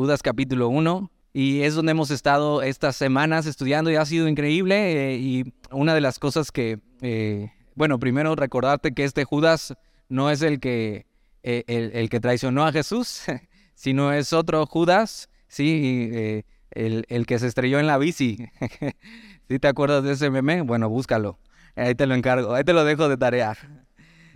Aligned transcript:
Judas 0.00 0.22
capítulo 0.22 0.70
1, 0.70 1.10
y 1.34 1.60
es 1.60 1.74
donde 1.74 1.92
hemos 1.92 2.10
estado 2.10 2.62
estas 2.62 2.96
semanas 2.96 3.44
estudiando 3.44 3.90
y 3.90 3.96
ha 3.96 4.06
sido 4.06 4.28
increíble. 4.28 5.12
Eh, 5.12 5.18
y 5.18 5.52
una 5.70 5.94
de 5.94 6.00
las 6.00 6.18
cosas 6.18 6.50
que, 6.52 6.78
eh, 7.02 7.52
bueno, 7.74 7.98
primero 7.98 8.34
recordarte 8.34 8.94
que 8.94 9.04
este 9.04 9.24
Judas 9.24 9.74
no 10.08 10.30
es 10.30 10.40
el 10.40 10.58
que, 10.58 11.04
eh, 11.42 11.64
el, 11.66 12.08
que 12.08 12.18
traicionó 12.18 12.64
a 12.64 12.72
Jesús, 12.72 13.24
sino 13.74 14.14
es 14.14 14.32
otro 14.32 14.64
Judas, 14.64 15.28
sí, 15.48 16.44
el, 16.70 17.04
el, 17.06 17.26
que 17.26 17.38
se 17.38 17.48
estrelló 17.48 17.78
en 17.78 17.86
la 17.86 17.98
bici. 17.98 18.38
¿Sí 19.50 19.58
te 19.58 19.68
acuerdas 19.68 20.02
de 20.02 20.12
ese 20.12 20.30
meme? 20.30 20.62
Bueno, 20.62 20.88
búscalo. 20.88 21.38
Ahí 21.76 21.94
te 21.94 22.06
lo 22.06 22.14
encargo, 22.14 22.54
ahí 22.54 22.64
te 22.64 22.72
lo 22.72 22.84
dejo 22.84 23.10
de 23.10 23.18
tarea. 23.18 23.54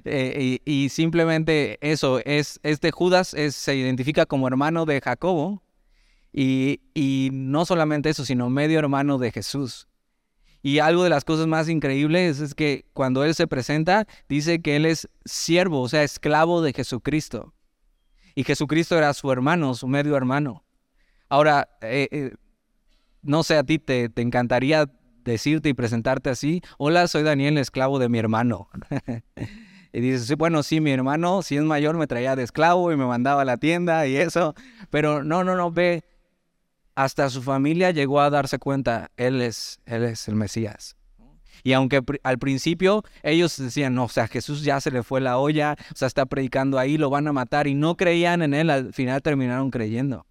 Y, 0.04 0.88
simplemente 0.90 1.78
eso, 1.80 2.20
es, 2.24 2.60
este 2.62 2.90
Judas 2.90 3.28
se 3.28 3.76
identifica 3.76 4.26
como 4.26 4.46
hermano 4.48 4.84
de 4.84 5.00
Jacobo, 5.00 5.64
y, 6.36 7.30
no 7.32 7.64
solamente 7.64 8.10
eso, 8.10 8.24
sino 8.24 8.50
medio 8.50 8.78
hermano 8.78 9.18
de 9.18 9.30
Jesús. 9.30 9.86
Y 10.62 10.78
algo 10.78 11.04
de 11.04 11.10
las 11.10 11.24
cosas 11.24 11.46
más 11.46 11.68
increíbles 11.68 12.40
es 12.40 12.54
que 12.54 12.86
cuando 12.92 13.22
Él 13.22 13.34
se 13.34 13.46
presenta, 13.46 14.06
dice 14.28 14.60
que 14.60 14.76
Él 14.76 14.86
es 14.86 15.08
siervo, 15.24 15.82
o 15.82 15.88
sea, 15.88 16.02
esclavo 16.02 16.62
de 16.62 16.72
Jesucristo. 16.72 17.54
Y 18.34 18.44
Jesucristo 18.44 18.96
era 18.96 19.12
su 19.14 19.30
hermano, 19.30 19.74
su 19.74 19.86
medio 19.86 20.16
hermano. 20.16 20.64
Ahora, 21.28 21.68
eh, 21.82 22.08
eh, 22.10 22.34
no 23.22 23.42
sé, 23.42 23.56
a 23.56 23.62
ti 23.62 23.78
te, 23.78 24.08
te, 24.08 24.22
encantaría 24.22 24.90
decirte 25.22 25.68
y 25.68 25.74
presentarte 25.74 26.30
así. 26.30 26.62
Hola, 26.78 27.06
soy 27.08 27.22
Daniel, 27.22 27.58
esclavo 27.58 27.98
de 27.98 28.08
mi 28.08 28.18
hermano. 28.18 28.68
y 29.94 30.00
dices, 30.00 30.36
bueno, 30.36 30.64
sí, 30.64 30.80
mi 30.80 30.90
hermano, 30.90 31.42
si 31.42 31.56
es 31.56 31.62
mayor, 31.62 31.96
me 31.96 32.08
traía 32.08 32.34
de 32.34 32.42
esclavo 32.42 32.90
y 32.90 32.96
me 32.96 33.06
mandaba 33.06 33.42
a 33.42 33.44
la 33.44 33.58
tienda 33.58 34.08
y 34.08 34.16
eso. 34.16 34.52
Pero 34.90 35.22
no, 35.22 35.44
no, 35.44 35.54
no, 35.54 35.70
ve, 35.70 36.02
hasta 36.96 37.30
su 37.30 37.42
familia 37.42 37.92
llegó 37.92 38.20
a 38.20 38.28
darse 38.28 38.58
cuenta, 38.58 39.12
él 39.16 39.40
es, 39.40 39.78
él 39.86 40.02
es 40.02 40.26
el 40.26 40.34
Mesías. 40.34 40.96
Y 41.62 41.74
aunque 41.74 42.02
al 42.24 42.38
principio 42.40 43.04
ellos 43.22 43.56
decían, 43.56 43.94
no, 43.94 44.06
o 44.06 44.08
sea, 44.08 44.26
Jesús 44.26 44.64
ya 44.64 44.80
se 44.80 44.90
le 44.90 45.04
fue 45.04 45.20
la 45.20 45.38
olla, 45.38 45.76
o 45.92 45.96
sea, 45.96 46.08
está 46.08 46.26
predicando 46.26 46.80
ahí, 46.80 46.98
lo 46.98 47.08
van 47.08 47.28
a 47.28 47.32
matar, 47.32 47.68
y 47.68 47.76
no 47.76 47.96
creían 47.96 48.42
en 48.42 48.52
él, 48.52 48.70
al 48.70 48.92
final 48.92 49.22
terminaron 49.22 49.70
creyendo. 49.70 50.26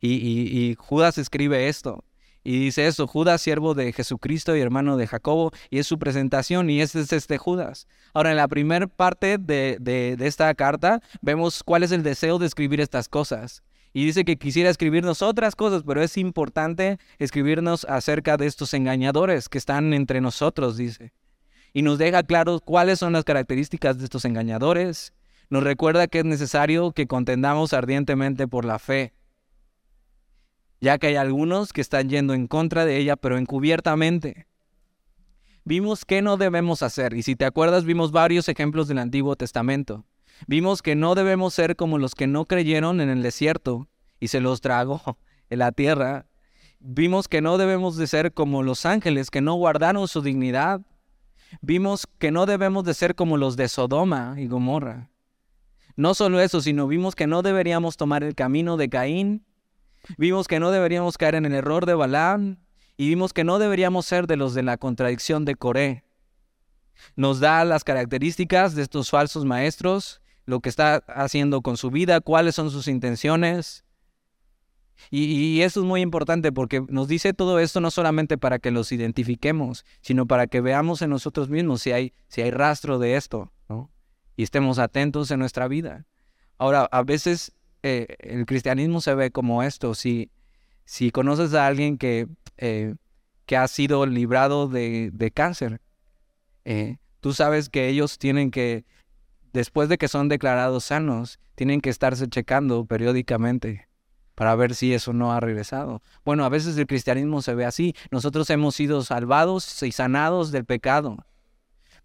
Y, 0.00 0.14
y 0.14 0.76
Judas 0.78 1.18
escribe 1.18 1.68
esto, 1.68 2.04
y 2.44 2.58
dice 2.58 2.86
eso, 2.86 3.06
Judas, 3.06 3.40
siervo 3.40 3.74
de 3.74 3.92
Jesucristo 3.92 4.56
y 4.56 4.60
hermano 4.60 4.96
de 4.96 5.06
Jacobo, 5.06 5.52
y 5.70 5.78
es 5.78 5.86
su 5.86 5.98
presentación, 5.98 6.70
y 6.70 6.80
este 6.80 7.00
es 7.00 7.12
este 7.12 7.38
Judas. 7.38 7.86
Ahora, 8.14 8.30
en 8.30 8.36
la 8.36 8.48
primera 8.48 8.86
parte 8.88 9.38
de, 9.38 9.78
de, 9.80 10.16
esta 10.26 10.52
carta, 10.54 11.00
vemos 11.20 11.62
cuál 11.62 11.84
es 11.84 11.92
el 11.92 12.02
deseo 12.02 12.38
de 12.38 12.46
escribir 12.46 12.80
estas 12.80 13.08
cosas. 13.08 13.62
Y 13.92 14.06
dice 14.06 14.24
que 14.24 14.38
quisiera 14.38 14.70
escribirnos 14.70 15.22
otras 15.22 15.54
cosas, 15.54 15.82
pero 15.86 16.02
es 16.02 16.16
importante 16.16 16.98
escribirnos 17.18 17.84
acerca 17.84 18.36
de 18.36 18.46
estos 18.46 18.74
engañadores 18.74 19.48
que 19.48 19.58
están 19.58 19.92
entre 19.92 20.20
nosotros, 20.20 20.76
dice. 20.76 21.12
Y 21.74 21.82
nos 21.82 21.98
deja 21.98 22.22
claro 22.22 22.60
cuáles 22.60 22.98
son 22.98 23.12
las 23.12 23.24
características 23.24 23.98
de 23.98 24.04
estos 24.04 24.24
engañadores. 24.24 25.12
Nos 25.48 25.62
recuerda 25.62 26.06
que 26.06 26.20
es 26.20 26.24
necesario 26.24 26.92
que 26.92 27.06
contendamos 27.06 27.72
ardientemente 27.72 28.48
por 28.48 28.64
la 28.64 28.78
fe, 28.78 29.12
ya 30.82 30.98
que 30.98 31.06
hay 31.06 31.16
algunos 31.16 31.72
que 31.72 31.80
están 31.80 32.10
yendo 32.10 32.34
en 32.34 32.48
contra 32.48 32.84
de 32.84 32.98
ella, 32.98 33.14
pero 33.14 33.38
encubiertamente. 33.38 34.48
Vimos 35.64 36.04
qué 36.04 36.22
no 36.22 36.36
debemos 36.36 36.82
hacer, 36.82 37.14
y 37.14 37.22
si 37.22 37.36
te 37.36 37.44
acuerdas, 37.44 37.84
vimos 37.84 38.10
varios 38.10 38.48
ejemplos 38.48 38.88
del 38.88 38.98
Antiguo 38.98 39.36
Testamento. 39.36 40.04
Vimos 40.48 40.82
que 40.82 40.96
no 40.96 41.14
debemos 41.14 41.54
ser 41.54 41.76
como 41.76 41.98
los 41.98 42.16
que 42.16 42.26
no 42.26 42.46
creyeron 42.46 43.00
en 43.00 43.10
el 43.10 43.22
desierto 43.22 43.88
y 44.18 44.28
se 44.28 44.40
los 44.40 44.60
tragó 44.60 45.18
en 45.50 45.60
la 45.60 45.70
tierra. 45.70 46.26
Vimos 46.80 47.28
que 47.28 47.40
no 47.40 47.58
debemos 47.58 47.96
de 47.96 48.08
ser 48.08 48.34
como 48.34 48.64
los 48.64 48.84
ángeles 48.84 49.30
que 49.30 49.40
no 49.40 49.54
guardaron 49.54 50.08
su 50.08 50.20
dignidad. 50.20 50.80
Vimos 51.60 52.08
que 52.18 52.32
no 52.32 52.44
debemos 52.44 52.82
de 52.82 52.94
ser 52.94 53.14
como 53.14 53.36
los 53.36 53.56
de 53.56 53.68
Sodoma 53.68 54.34
y 54.36 54.48
Gomorra. 54.48 55.10
No 55.94 56.14
solo 56.14 56.40
eso, 56.40 56.60
sino 56.60 56.88
vimos 56.88 57.14
que 57.14 57.28
no 57.28 57.42
deberíamos 57.42 57.96
tomar 57.96 58.24
el 58.24 58.34
camino 58.34 58.76
de 58.76 58.88
Caín. 58.88 59.44
Vimos 60.18 60.48
que 60.48 60.60
no 60.60 60.70
deberíamos 60.70 61.18
caer 61.18 61.34
en 61.34 61.46
el 61.46 61.54
error 61.54 61.86
de 61.86 61.94
Balaam. 61.94 62.58
Y 62.96 63.08
vimos 63.08 63.32
que 63.32 63.44
no 63.44 63.58
deberíamos 63.58 64.06
ser 64.06 64.26
de 64.26 64.36
los 64.36 64.54
de 64.54 64.62
la 64.62 64.76
contradicción 64.76 65.44
de 65.44 65.56
Coré. 65.56 66.04
Nos 67.16 67.40
da 67.40 67.64
las 67.64 67.84
características 67.84 68.74
de 68.74 68.82
estos 68.82 69.10
falsos 69.10 69.44
maestros 69.44 70.22
lo 70.44 70.60
que 70.60 70.68
está 70.68 70.96
haciendo 71.08 71.62
con 71.62 71.76
su 71.76 71.90
vida, 71.90 72.20
cuáles 72.20 72.54
son 72.54 72.70
sus 72.70 72.88
intenciones. 72.88 73.84
Y, 75.10 75.62
eso 75.62 75.80
es 75.80 75.86
muy 75.86 76.00
importante 76.00 76.52
porque 76.52 76.84
nos 76.88 77.08
dice 77.08 77.34
todo 77.34 77.58
esto 77.58 77.80
no 77.80 77.90
solamente 77.90 78.38
para 78.38 78.58
que 78.58 78.70
los 78.70 78.92
identifiquemos, 78.92 79.84
sino 80.00 80.26
para 80.26 80.46
que 80.46 80.60
veamos 80.60 81.02
en 81.02 81.10
nosotros 81.10 81.48
mismos 81.48 81.82
si 81.82 81.92
hay, 81.92 82.12
si 82.28 82.42
hay 82.42 82.50
rastro 82.50 82.98
de 82.98 83.16
esto. 83.16 83.52
Y 84.36 84.44
estemos 84.44 84.78
atentos 84.78 85.30
en 85.30 85.40
nuestra 85.40 85.68
vida. 85.68 86.06
Ahora, 86.56 86.88
a 86.90 87.02
veces 87.02 87.52
eh, 87.82 88.16
el 88.20 88.46
cristianismo 88.46 89.00
se 89.00 89.14
ve 89.14 89.30
como 89.30 89.62
esto. 89.62 89.94
Si, 89.94 90.30
si 90.84 91.10
conoces 91.10 91.54
a 91.54 91.66
alguien 91.66 91.98
que, 91.98 92.28
eh, 92.56 92.94
que 93.46 93.56
ha 93.56 93.66
sido 93.68 94.06
librado 94.06 94.68
de, 94.68 95.10
de 95.12 95.30
cáncer, 95.30 95.80
eh, 96.64 96.98
tú 97.20 97.32
sabes 97.32 97.68
que 97.68 97.88
ellos 97.88 98.18
tienen 98.18 98.50
que 98.50 98.84
después 99.52 99.88
de 99.88 99.98
que 99.98 100.08
son 100.08 100.28
declarados 100.28 100.84
sanos, 100.84 101.38
tienen 101.54 101.80
que 101.80 101.90
estarse 101.90 102.28
checando 102.28 102.86
periódicamente 102.86 103.88
para 104.34 104.54
ver 104.54 104.74
si 104.74 104.94
eso 104.94 105.12
no 105.12 105.32
ha 105.32 105.40
regresado. 105.40 106.00
Bueno, 106.24 106.44
a 106.44 106.48
veces 106.48 106.76
el 106.78 106.86
cristianismo 106.86 107.42
se 107.42 107.54
ve 107.54 107.66
así. 107.66 107.94
Nosotros 108.10 108.48
hemos 108.48 108.74
sido 108.74 109.02
salvados 109.02 109.82
y 109.82 109.92
sanados 109.92 110.52
del 110.52 110.64
pecado, 110.64 111.18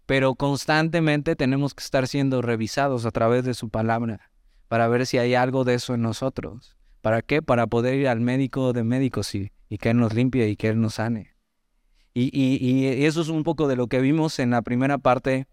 pero 0.04 0.34
constantemente 0.34 1.36
tenemos 1.36 1.74
que 1.74 1.82
estar 1.82 2.06
siendo 2.06 2.42
revisados 2.42 3.06
a 3.06 3.10
través 3.10 3.44
de 3.44 3.54
su 3.54 3.70
palabra 3.70 4.30
para 4.68 4.86
ver 4.88 5.06
si 5.06 5.18
hay 5.18 5.34
algo 5.34 5.64
de 5.64 5.74
eso 5.74 5.94
en 5.94 6.02
nosotros. 6.02 6.76
¿Para 7.00 7.22
qué? 7.22 7.42
Para 7.42 7.66
poder 7.66 7.94
ir 7.94 8.08
al 8.08 8.20
médico 8.20 8.72
de 8.72 8.84
médicos 8.84 9.34
y, 9.34 9.50
que 9.78 9.90
Él 9.90 9.98
nos 9.98 10.14
limpie 10.14 10.48
y 10.48 10.56
que 10.56 10.68
Él 10.68 10.80
nos 10.80 10.94
sane. 10.94 11.34
Y, 12.14 12.30
y, 12.34 13.04
eso 13.04 13.20
es 13.20 13.28
un 13.28 13.44
poco 13.44 13.68
de 13.68 13.76
lo 13.76 13.86
que 13.86 14.00
vimos 14.00 14.38
en 14.40 14.50
la 14.50 14.62
primera 14.62 14.98
parte 14.98 15.46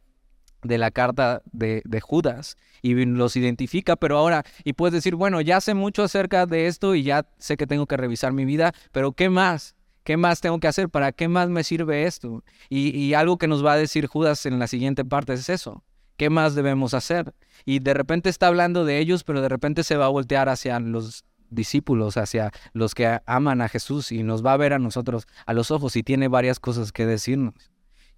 de 0.64 0.78
la 0.80 0.90
carta 0.90 1.44
de, 1.52 1.84
Judas 2.02 2.58
y 2.82 2.94
los 3.06 3.36
identifica, 3.36 3.96
pero 3.96 4.18
ahora, 4.18 4.44
y 4.64 4.74
puedes 4.74 4.94
decir, 4.94 5.16
bueno, 5.16 5.42
ya 5.42 5.62
sé 5.62 5.76
mucho 5.76 6.04
acerca 6.04 6.48
de 6.48 6.66
esto 6.66 6.96
y 6.96 7.04
ya 7.04 7.28
sé 7.38 7.56
que 7.56 7.68
tengo 7.68 7.86
que 7.86 7.98
revisar 7.98 8.34
mi 8.34 8.46
vida, 8.46 8.74
pero 8.92 9.12
¿qué 9.12 9.30
más? 9.30 9.76
¿Qué 10.04 10.18
más 10.18 10.42
tengo 10.42 10.60
que 10.60 10.68
hacer? 10.68 10.90
¿Para 10.90 11.12
qué 11.12 11.28
más 11.28 11.50
me 11.50 11.64
sirve 11.64 12.06
esto? 12.06 12.44
Y, 12.70 12.98
y 12.98 13.14
algo 13.14 13.38
que 13.38 13.48
nos 13.48 13.64
va 13.64 13.74
a 13.74 13.78
decir 13.78 14.08
Judas 14.08 14.46
en 14.46 14.58
la 14.60 14.68
siguiente 14.68 15.06
parte 15.06 15.34
es 15.34 15.50
eso. 15.50 15.84
¿Qué 16.18 16.30
más 16.30 16.56
debemos 16.56 16.94
hacer? 16.94 17.34
Y 17.66 17.80
de 17.80 17.94
repente 17.94 18.30
está 18.30 18.48
hablando 18.48 18.86
de 18.86 19.00
ellos, 19.00 19.24
pero 19.24 19.42
de 19.42 19.50
repente 19.50 19.84
se 19.84 19.98
va 19.98 20.06
a 20.06 20.10
voltear 20.10 20.50
hacia 20.50 20.80
los 20.80 21.26
discípulos, 21.50 22.18
hacia 22.18 22.52
los 22.74 22.96
que 22.96 23.20
aman 23.26 23.62
a 23.62 23.70
Jesús 23.70 24.12
y 24.12 24.24
nos 24.24 24.46
va 24.46 24.54
a 24.54 24.58
ver 24.58 24.74
a 24.74 24.80
nosotros 24.80 25.28
a 25.46 25.54
los 25.54 25.72
ojos 25.72 25.96
y 25.96 26.04
tiene 26.04 26.28
varias 26.28 26.60
cosas 26.60 26.92
que 26.92 27.06
decirnos. 27.06 27.54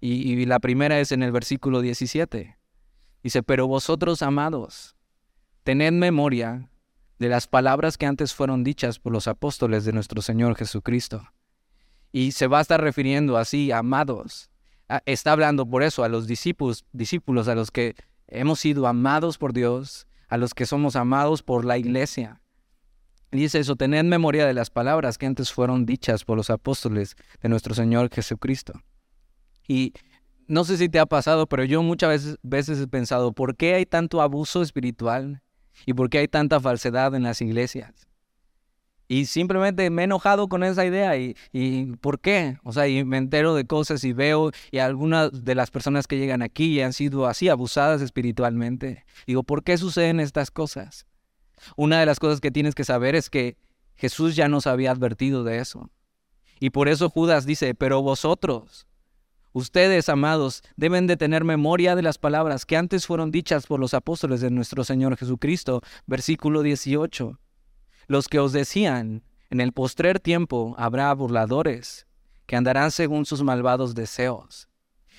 Y, 0.00 0.46
la 0.46 0.60
primera 0.60 1.00
es 1.00 1.10
en 1.10 1.24
el 1.24 1.32
versículo 1.32 1.80
17. 1.80 2.56
Dice, 3.24 3.42
pero 3.42 3.66
vosotros, 3.66 4.22
amados, 4.22 4.94
tened 5.64 5.92
memoria 5.92 6.70
de 7.18 7.28
las 7.28 7.48
palabras 7.48 7.98
que 7.98 8.06
antes 8.06 8.32
fueron 8.32 8.62
dichas 8.62 9.00
por 9.00 9.12
los 9.12 9.26
apóstoles 9.26 9.84
de 9.84 9.92
nuestro 9.92 10.22
Señor 10.22 10.54
Jesucristo. 10.54 11.26
Y 12.12 12.30
se 12.30 12.46
va 12.46 12.58
a 12.58 12.62
estar 12.62 12.80
refiriendo 12.80 13.36
así, 13.36 13.72
amados. 13.72 14.50
Está 15.04 15.32
hablando 15.32 15.68
por 15.68 15.82
eso 15.82 16.02
a 16.02 16.08
los 16.08 16.26
discípulos, 16.26 16.84
discípulos, 16.92 17.48
a 17.48 17.54
los 17.54 17.70
que 17.70 17.94
hemos 18.26 18.60
sido 18.60 18.86
amados 18.86 19.36
por 19.36 19.52
Dios, 19.52 20.06
a 20.28 20.36
los 20.36 20.54
que 20.54 20.66
somos 20.66 20.96
amados 20.96 21.42
por 21.42 21.64
la 21.64 21.76
iglesia. 21.78 22.40
Dice 23.30 23.58
eso, 23.58 23.76
tened 23.76 24.04
memoria 24.04 24.46
de 24.46 24.54
las 24.54 24.70
palabras 24.70 25.18
que 25.18 25.26
antes 25.26 25.52
fueron 25.52 25.84
dichas 25.84 26.24
por 26.24 26.38
los 26.38 26.48
apóstoles 26.48 27.16
de 27.42 27.50
nuestro 27.50 27.74
Señor 27.74 28.08
Jesucristo. 28.10 28.82
Y 29.66 29.92
no 30.46 30.64
sé 30.64 30.78
si 30.78 30.88
te 30.88 30.98
ha 30.98 31.04
pasado, 31.04 31.46
pero 31.46 31.64
yo 31.64 31.82
muchas 31.82 32.08
veces, 32.08 32.38
veces 32.42 32.80
he 32.80 32.88
pensado, 32.88 33.32
¿por 33.32 33.54
qué 33.54 33.74
hay 33.74 33.84
tanto 33.84 34.22
abuso 34.22 34.62
espiritual? 34.62 35.42
¿Y 35.84 35.92
por 35.92 36.08
qué 36.08 36.18
hay 36.18 36.28
tanta 36.28 36.58
falsedad 36.58 37.14
en 37.14 37.24
las 37.24 37.42
iglesias? 37.42 38.07
Y 39.08 39.24
simplemente 39.24 39.88
me 39.88 40.02
he 40.02 40.04
enojado 40.04 40.48
con 40.48 40.62
esa 40.62 40.84
idea. 40.84 41.16
¿Y, 41.16 41.34
y 41.50 41.96
por 41.96 42.20
qué? 42.20 42.58
O 42.62 42.72
sea, 42.72 42.86
y 42.86 43.04
me 43.04 43.16
entero 43.16 43.54
de 43.54 43.66
cosas 43.66 44.04
y 44.04 44.12
veo, 44.12 44.50
y 44.70 44.78
algunas 44.78 45.44
de 45.44 45.54
las 45.54 45.70
personas 45.70 46.06
que 46.06 46.18
llegan 46.18 46.42
aquí 46.42 46.80
han 46.82 46.92
sido 46.92 47.26
así 47.26 47.48
abusadas 47.48 48.02
espiritualmente. 48.02 49.06
Digo, 49.26 49.42
¿por 49.42 49.64
qué 49.64 49.78
suceden 49.78 50.20
estas 50.20 50.50
cosas? 50.50 51.06
Una 51.76 51.98
de 51.98 52.06
las 52.06 52.20
cosas 52.20 52.40
que 52.40 52.50
tienes 52.50 52.74
que 52.74 52.84
saber 52.84 53.14
es 53.14 53.30
que 53.30 53.56
Jesús 53.96 54.36
ya 54.36 54.48
nos 54.48 54.66
había 54.66 54.90
advertido 54.90 55.42
de 55.42 55.58
eso. 55.58 55.90
Y 56.60 56.70
por 56.70 56.88
eso 56.88 57.08
Judas 57.08 57.46
dice, 57.46 57.74
pero 57.74 58.02
vosotros, 58.02 58.86
Ustedes, 59.52 60.08
amados, 60.08 60.62
deben 60.76 61.06
de 61.06 61.16
tener 61.16 61.42
memoria 61.42 61.96
de 61.96 62.02
las 62.02 62.18
palabras 62.18 62.66
que 62.66 62.76
antes 62.76 63.06
fueron 63.06 63.30
dichas 63.30 63.66
por 63.66 63.80
los 63.80 63.94
apóstoles 63.94 64.40
de 64.40 64.50
nuestro 64.50 64.84
Señor 64.84 65.16
Jesucristo. 65.16 65.80
Versículo 66.06 66.62
18. 66.62 67.40
Los 68.08 68.28
que 68.28 68.38
os 68.40 68.52
decían, 68.52 69.22
en 69.50 69.60
el 69.60 69.72
postrer 69.72 70.18
tiempo 70.18 70.74
habrá 70.78 71.12
burladores 71.14 72.06
que 72.46 72.56
andarán 72.56 72.90
según 72.90 73.26
sus 73.26 73.42
malvados 73.42 73.94
deseos. 73.94 74.68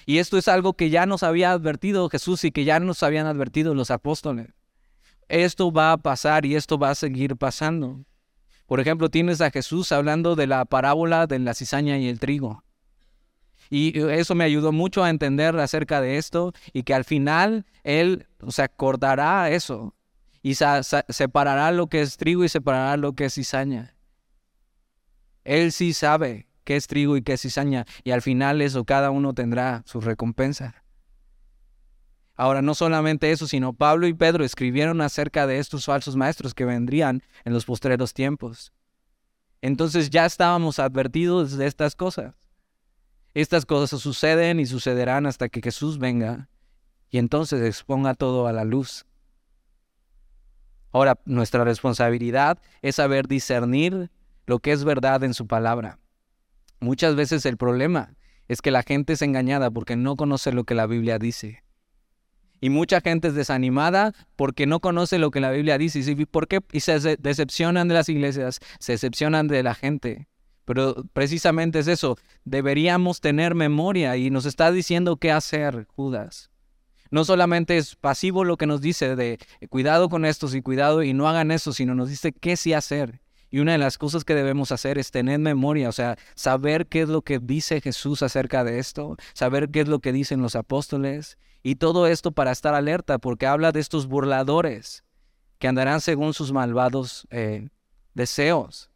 Y 0.06 0.18
esto 0.18 0.38
es 0.38 0.48
algo 0.48 0.74
que 0.74 0.90
ya 0.90 1.06
nos 1.06 1.22
había 1.22 1.52
advertido 1.52 2.10
Jesús 2.10 2.44
y 2.44 2.52
que 2.52 2.64
ya 2.64 2.80
nos 2.80 3.04
habían 3.04 3.28
advertido 3.28 3.76
los 3.76 3.92
apóstoles. 3.92 4.48
Esto 5.28 5.72
va 5.72 5.92
a 5.92 5.98
pasar 5.98 6.48
y 6.48 6.56
esto 6.56 6.80
va 6.80 6.90
a 6.90 6.96
seguir 6.96 7.36
pasando. 7.36 8.04
Por 8.66 8.80
ejemplo, 8.80 9.10
tienes 9.10 9.42
a 9.42 9.52
Jesús 9.52 9.92
hablando 9.92 10.36
de 10.36 10.48
la 10.48 10.66
parábola 10.66 11.28
de 11.28 11.38
la 11.38 11.54
cizaña 11.54 12.00
y 12.00 12.08
el 12.08 12.20
trigo. 12.20 12.64
Y 13.70 14.00
eso 14.00 14.34
me 14.34 14.44
ayudó 14.44 14.72
mucho 14.72 15.04
a 15.04 15.12
entender 15.12 15.60
acerca 15.60 16.02
de 16.02 16.18
esto 16.18 16.54
y 16.74 16.82
que 16.82 16.96
al 16.96 17.06
final 17.06 17.68
Él 17.84 18.26
se 18.48 18.64
acordará 18.64 19.52
eso 19.52 19.94
y 20.42 20.56
separará 20.56 21.72
lo 21.72 21.88
que 21.88 22.02
es 22.02 22.18
trigo 22.18 22.44
y 22.44 22.50
separará 22.50 22.98
lo 22.98 23.14
que 23.14 23.26
es 23.26 23.34
cizaña. 23.36 23.96
Él 25.44 25.72
sí 25.72 25.94
sabe 25.94 26.48
qué 26.64 26.76
es 26.76 26.88
trigo 26.88 27.18
y 27.18 27.22
qué 27.22 27.34
es 27.34 27.42
cizaña 27.42 27.86
y 28.04 28.12
al 28.12 28.22
final 28.22 28.62
eso 28.62 28.86
cada 28.86 29.12
uno 29.12 29.34
tendrá 29.34 29.84
su 29.86 30.02
recompensa. 30.02 30.84
Ahora, 32.36 32.62
no 32.62 32.74
solamente 32.74 33.32
eso, 33.32 33.48
sino 33.48 33.74
Pablo 33.74 34.08
y 34.08 34.14
Pedro 34.14 34.46
escribieron 34.46 35.02
acerca 35.02 35.46
de 35.46 35.60
estos 35.60 35.84
falsos 35.84 36.16
maestros 36.16 36.54
que 36.54 36.64
vendrían 36.64 37.22
en 37.44 37.52
los 37.52 37.66
postreros 37.66 38.14
tiempos. 38.14 38.72
Entonces 39.62 40.10
ya 40.10 40.26
estábamos 40.26 40.80
advertidos 40.80 41.58
de 41.58 41.68
estas 41.68 41.96
cosas. 41.96 42.36
Estas 43.34 43.66
cosas 43.66 44.00
suceden 44.00 44.62
y 44.62 44.66
sucederán 44.66 45.26
hasta 45.26 45.50
que 45.50 45.62
Jesús 45.62 46.00
venga 46.00 46.48
y 47.10 47.18
entonces 47.18 47.62
exponga 47.62 48.14
todo 48.14 48.48
a 48.48 48.54
la 48.54 48.64
luz. 48.64 49.06
Ahora, 50.92 51.20
nuestra 51.26 51.64
responsabilidad 51.64 52.60
es 52.82 52.96
saber 52.96 53.28
discernir 53.28 54.10
lo 54.46 54.60
que 54.60 54.72
es 54.72 54.84
verdad 54.84 55.24
en 55.24 55.34
su 55.34 55.48
palabra. 55.48 56.00
Muchas 56.80 57.16
veces 57.16 57.46
el 57.46 57.58
problema 57.58 58.14
es 58.48 58.62
que 58.62 58.72
la 58.72 58.84
gente 58.84 59.14
es 59.14 59.22
engañada 59.22 59.70
porque 59.70 59.96
no 59.96 60.16
conoce 60.16 60.52
lo 60.52 60.64
que 60.64 60.74
la 60.74 60.88
Biblia 60.88 61.20
dice. 61.20 61.64
Y 62.62 62.70
mucha 62.70 63.00
gente 63.00 63.30
es 63.30 63.36
desanimada 63.36 64.14
porque 64.36 64.66
no 64.66 64.80
conoce 64.80 65.18
lo 65.18 65.32
que 65.32 65.40
la 65.40 65.52
Biblia 65.52 65.78
dice. 65.78 66.00
¿Y 66.00 66.26
por 66.26 66.48
qué? 66.48 66.60
Y 66.72 66.82
se 66.82 67.00
decepcionan 67.18 67.88
de 67.88 67.94
las 67.94 68.10
iglesias, 68.10 68.60
se 68.80 68.94
decepcionan 68.94 69.48
de 69.48 69.64
la 69.64 69.76
gente. 69.76 70.28
Pero 70.66 71.04
precisamente 71.14 71.80
es 71.80 71.88
eso. 71.88 72.18
Deberíamos 72.44 73.22
tener 73.22 73.56
memoria 73.56 74.18
y 74.18 74.30
nos 74.30 74.46
está 74.46 74.72
diciendo 74.72 75.18
qué 75.18 75.32
hacer, 75.32 75.86
Judas. 75.96 76.49
No 77.12 77.26
solamente 77.26 77.78
es 77.78 77.96
pasivo 77.96 78.44
lo 78.44 78.58
que 78.58 78.68
nos 78.68 78.82
dice 78.82 79.16
de 79.16 79.40
cuidado 79.70 80.10
con 80.10 80.26
estos 80.26 80.54
y 80.54 80.62
cuidado 80.62 81.04
y 81.04 81.14
no 81.14 81.28
hagan 81.28 81.52
eso, 81.52 81.74
sino 81.74 81.96
nos 81.96 82.10
dice 82.10 82.32
qué 82.32 82.56
sí 82.56 82.74
hacer. 82.74 83.22
Y 83.52 83.60
una 83.60 83.72
de 83.72 83.78
las 83.80 83.98
cosas 83.98 84.24
que 84.24 84.36
debemos 84.36 84.72
hacer 84.72 85.00
es 85.00 85.10
tener 85.10 85.40
memoria, 85.40 85.90
o 85.90 85.92
sea, 85.92 86.18
saber 86.36 86.86
qué 86.86 87.02
es 87.02 87.10
lo 87.10 87.24
que 87.24 87.40
dice 87.40 87.82
Jesús 87.82 88.22
acerca 88.22 88.64
de 88.64 88.78
esto, 88.78 89.18
saber 89.34 89.70
qué 89.70 89.82
es 89.82 89.88
lo 89.88 90.00
que 90.00 90.12
dicen 90.12 90.42
los 90.42 90.56
apóstoles, 90.56 91.38
y 91.64 91.76
todo 91.76 92.06
esto 92.06 92.32
para 92.32 92.52
estar 92.52 92.76
alerta, 92.76 93.18
porque 93.18 93.48
habla 93.48 93.72
de 93.72 93.80
estos 93.80 94.08
burladores 94.08 95.04
que 95.58 95.68
andarán 95.68 96.00
según 96.00 96.34
sus 96.34 96.52
malvados 96.52 97.28
eh, 97.32 97.70
deseos. 98.14 98.90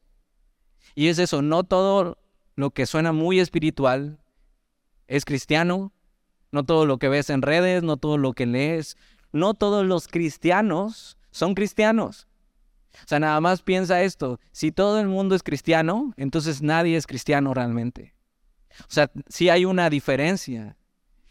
Y 0.95 1.07
es 1.07 1.17
eso, 1.17 1.41
no 1.41 1.63
todo 1.63 2.19
lo 2.55 2.69
que 2.69 2.85
suena 2.85 3.11
muy 3.11 3.39
espiritual 3.39 4.19
es 5.07 5.25
cristiano, 5.25 5.91
no 6.53 6.63
todo 6.63 6.85
lo 6.85 6.99
que 6.99 7.09
ves 7.09 7.29
en 7.29 7.41
redes, 7.41 7.83
no 7.83 7.97
todo 7.97 8.17
lo 8.17 8.33
que 8.33 8.45
lees, 8.45 8.95
no 9.31 9.55
todos 9.55 9.85
los 9.85 10.07
cristianos 10.07 11.17
son 11.31 11.55
cristianos. 11.55 12.27
O 12.93 13.07
sea, 13.07 13.19
nada 13.19 13.41
más 13.41 13.63
piensa 13.63 14.03
esto, 14.03 14.39
si 14.51 14.71
todo 14.71 14.99
el 14.99 15.07
mundo 15.07 15.35
es 15.35 15.41
cristiano, 15.41 16.13
entonces 16.15 16.61
nadie 16.61 16.95
es 16.95 17.07
cristiano 17.07 17.53
realmente. 17.53 18.13
O 18.81 18.91
sea, 18.91 19.11
sí 19.27 19.49
hay 19.49 19.65
una 19.65 19.89
diferencia. 19.89 20.77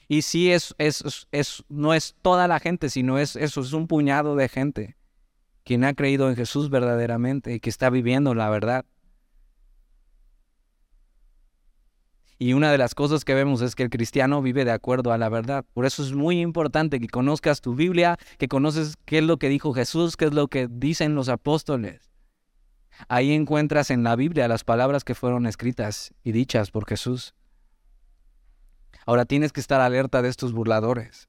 Y 0.09 0.23
sí 0.23 0.51
es, 0.51 0.75
es, 0.79 1.27
es, 1.31 1.65
no 1.69 1.95
es 1.95 2.17
toda 2.21 2.49
la 2.49 2.59
gente, 2.59 2.91
sino 2.91 3.19
es 3.19 3.37
eso, 3.37 3.61
es 3.61 3.73
un 3.73 3.87
puñado 3.87 4.35
de 4.35 4.49
gente 4.49 4.97
quien 5.65 5.85
ha 5.85 5.95
creído 5.95 6.29
en 6.29 6.35
Jesús 6.35 6.69
verdaderamente 6.69 7.55
y 7.55 7.61
que 7.61 7.71
está 7.71 7.89
viviendo 7.91 8.35
la 8.35 8.51
verdad. 8.51 8.85
Y 12.39 12.55
una 12.55 12.73
de 12.73 12.79
las 12.79 12.95
cosas 12.95 13.25
que 13.25 13.35
vemos 13.35 13.61
es 13.63 13.75
que 13.75 13.85
el 13.85 13.91
cristiano 13.91 14.43
vive 14.43 14.65
de 14.65 14.73
acuerdo 14.73 15.13
a 15.13 15.19
la 15.19 15.29
verdad. 15.29 15.65
Por 15.75 15.87
eso 15.87 16.03
es 16.03 16.13
muy 16.13 16.41
importante 16.41 16.99
que 16.99 17.09
conozcas 17.09 17.61
tu 17.61 17.75
Biblia, 17.75 18.17
que 18.39 18.49
conoces 18.49 18.97
qué 19.05 19.19
es 19.19 19.25
lo 19.25 19.37
que 19.37 19.49
dijo 19.49 19.73
Jesús, 19.73 20.17
qué 20.17 20.25
es 20.25 20.35
lo 20.35 20.49
que 20.49 20.67
dicen 20.69 21.15
los 21.15 21.29
apóstoles. 21.29 22.11
Ahí 23.09 23.33
encuentras 23.33 23.91
en 23.91 24.03
la 24.03 24.17
Biblia 24.17 24.49
las 24.49 24.65
palabras 24.65 25.05
que 25.05 25.15
fueron 25.15 25.47
escritas 25.47 26.13
y 26.25 26.33
dichas 26.33 26.71
por 26.71 26.87
Jesús. 26.87 27.35
Ahora 29.07 29.25
tienes 29.25 29.53
que 29.53 29.61
estar 29.61 29.81
alerta 29.81 30.23
de 30.23 30.29
estos 30.29 30.53
burladores. 30.53 31.29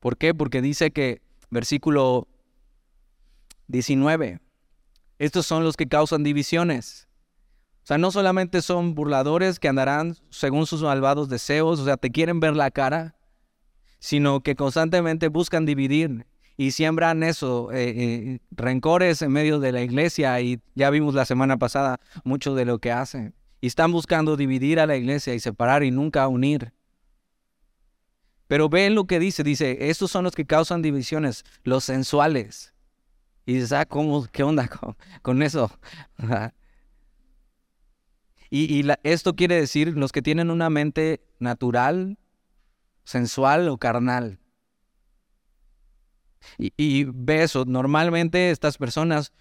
¿Por 0.00 0.16
qué? 0.16 0.34
Porque 0.34 0.60
dice 0.60 0.90
que, 0.90 1.22
versículo 1.50 2.28
19, 3.68 4.40
estos 5.18 5.46
son 5.46 5.64
los 5.64 5.76
que 5.76 5.88
causan 5.88 6.22
divisiones 6.22 7.05
o 7.86 7.88
sea, 7.88 7.98
no 7.98 8.10
solamente 8.10 8.62
son 8.62 8.96
burladores 8.96 9.60
que 9.60 9.68
andarán 9.68 10.16
según 10.30 10.66
sus 10.66 10.82
malvados 10.82 11.28
deseos, 11.28 11.78
o 11.78 11.84
sea, 11.84 11.96
te 11.96 12.10
quieren 12.10 12.40
ver 12.40 12.56
la 12.56 12.72
cara, 12.72 13.14
sino 14.00 14.40
que 14.40 14.56
constantemente 14.56 15.28
buscan 15.28 15.66
dividir 15.66 16.26
y 16.56 16.72
siembran 16.72 17.22
eso, 17.22 17.70
eh, 17.70 17.94
eh, 17.96 18.38
rencores 18.50 19.22
en 19.22 19.30
medio 19.30 19.60
de 19.60 19.70
la 19.70 19.82
iglesia 19.82 20.40
y 20.40 20.60
ya 20.74 20.90
vimos 20.90 21.14
la 21.14 21.24
semana 21.26 21.58
pasada 21.58 22.00
mucho 22.24 22.56
de 22.56 22.64
lo 22.64 22.80
que 22.80 22.90
hacen. 22.90 23.36
Y 23.60 23.68
están 23.68 23.92
buscando 23.92 24.36
dividir 24.36 24.80
a 24.80 24.86
la 24.86 24.96
iglesia 24.96 25.34
y 25.34 25.38
separar 25.38 25.84
y 25.84 25.92
nunca 25.92 26.26
unir. 26.26 26.72
Pero 28.48 28.68
ven 28.68 28.96
lo 28.96 29.04
que 29.04 29.20
dice, 29.20 29.44
dice, 29.44 29.88
estos 29.90 30.10
son 30.10 30.24
los 30.24 30.34
que 30.34 30.44
causan 30.44 30.82
divisiones, 30.82 31.44
los 31.62 31.84
sensuales. 31.84 32.74
Y 33.44 33.52
dices, 33.54 33.70
ah, 33.70 33.86
¿cómo, 33.86 34.26
¿qué 34.32 34.42
onda 34.42 34.66
con, 34.66 34.96
con 35.22 35.40
eso? 35.44 35.70
Y, 38.50 38.86
esto 39.02 39.34
quiere 39.34 39.56
decir 39.56 39.96
los 39.96 40.12
que 40.12 40.22
tienen 40.22 40.50
una 40.50 40.70
mente 40.70 41.20
natural, 41.38 42.18
sensual 43.04 43.68
o 43.68 43.78
carnal. 43.78 44.38
Y, 46.58 46.72
y 46.76 47.04
ve 47.04 47.42
eso, 47.42 47.64
normalmente 47.64 48.50
estas 48.50 48.78
personas, 48.78 49.32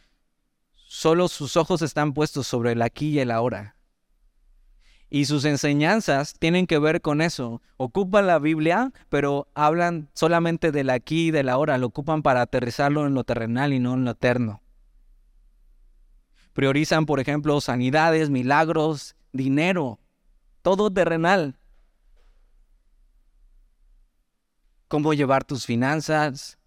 solo 0.74 1.28
sus 1.28 1.56
ojos 1.56 1.81
están 1.81 2.13
puestos 2.13 2.48
sobre 2.48 2.72
el 2.72 2.81
aquí 2.81 3.10
y 3.10 3.19
el 3.19 3.31
ahora. 3.31 3.75
Y 5.10 5.25
sus 5.25 5.46
enseñanzas 5.46 6.34
tienen 6.39 6.68
que 6.68 6.79
ver 6.79 7.01
con 7.01 7.22
eso. 7.22 7.62
Ocupan 7.77 8.27
la 8.27 8.39
Biblia, 8.39 8.91
pero 9.10 9.48
hablan 9.53 10.10
solamente 10.13 10.72
del 10.72 10.89
aquí 10.89 11.27
y 11.27 11.32
del 11.32 11.50
ahora. 11.50 11.77
Lo 11.77 11.88
ocupan 11.88 12.24
para 12.24 12.41
aterrizarlo 12.41 13.06
en 13.06 13.13
lo 13.13 13.24
terrenal 13.24 13.72
y 13.72 13.79
no 13.79 13.94
en 13.94 14.03
lo 14.03 14.12
eterno. 14.12 14.62
Priorizan, 16.55 17.05
por 17.05 17.19
ejemplo, 17.19 17.59
sanidades, 17.59 18.29
milagros, 18.29 19.17
dinero, 19.33 20.00
todo 20.62 20.89
terrenal. 20.89 21.59
Cómo 24.88 25.13
llevar 25.13 25.43
tus 25.43 25.65
finanzas. 25.65 26.57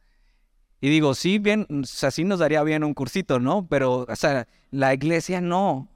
Y 0.83 0.91
digo, 0.91 1.15
sí, 1.15 1.39
bien, 1.39 1.67
así 2.03 2.25
nos 2.25 2.41
daría 2.41 2.63
bien 2.65 2.85
un 2.85 2.93
cursito, 2.93 3.41
¿no? 3.41 3.67
Pero, 3.67 4.05
o 4.07 4.17
sea, 4.17 4.47
la 4.71 4.93
iglesia 4.93 5.41
no. 5.41 5.89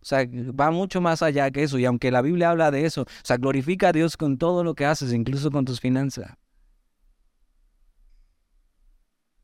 O 0.00 0.04
sea, 0.04 0.26
va 0.58 0.70
mucho 0.70 1.02
más 1.02 1.20
allá 1.20 1.50
que 1.50 1.62
eso. 1.62 1.78
Y 1.78 1.84
aunque 1.84 2.10
la 2.10 2.22
Biblia 2.22 2.48
habla 2.48 2.70
de 2.70 2.86
eso, 2.86 3.02
o 3.02 3.06
sea, 3.22 3.36
glorifica 3.36 3.90
a 3.90 3.92
Dios 3.92 4.16
con 4.16 4.38
todo 4.38 4.64
lo 4.64 4.74
que 4.74 4.86
haces, 4.86 5.12
incluso 5.12 5.50
con 5.50 5.66
tus 5.66 5.78
finanzas. 5.78 6.38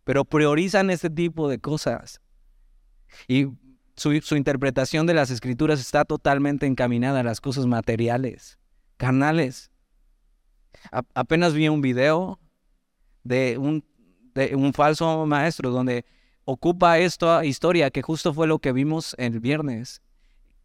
Pero 0.04 0.24
priorizan 0.24 0.88
este 0.88 1.10
tipo 1.10 1.46
de 1.50 1.58
cosas. 1.58 2.22
Y 3.28 3.48
su, 4.02 4.36
interpretación 4.36 5.06
de 5.06 5.14
las 5.14 5.30
escrituras 5.30 5.80
está 5.80 6.04
totalmente 6.04 6.66
encaminada 6.66 7.20
a 7.20 7.22
las 7.22 7.40
cosas 7.40 7.66
materiales, 7.66 8.58
carnales. 8.96 9.70
apenas 11.14 11.54
vi 11.54 11.68
un 11.68 11.80
video 11.80 12.40
de 13.22 13.58
un, 13.58 13.84
falso 14.74 15.24
maestro 15.26 15.70
donde 15.70 16.04
ocupa 16.44 16.98
esta 16.98 17.44
historia 17.44 17.90
que 17.90 18.02
justo 18.02 18.34
fue 18.34 18.48
lo 18.48 18.58
que 18.58 18.72
vimos 18.72 19.14
el 19.18 19.38
viernes, 19.38 20.02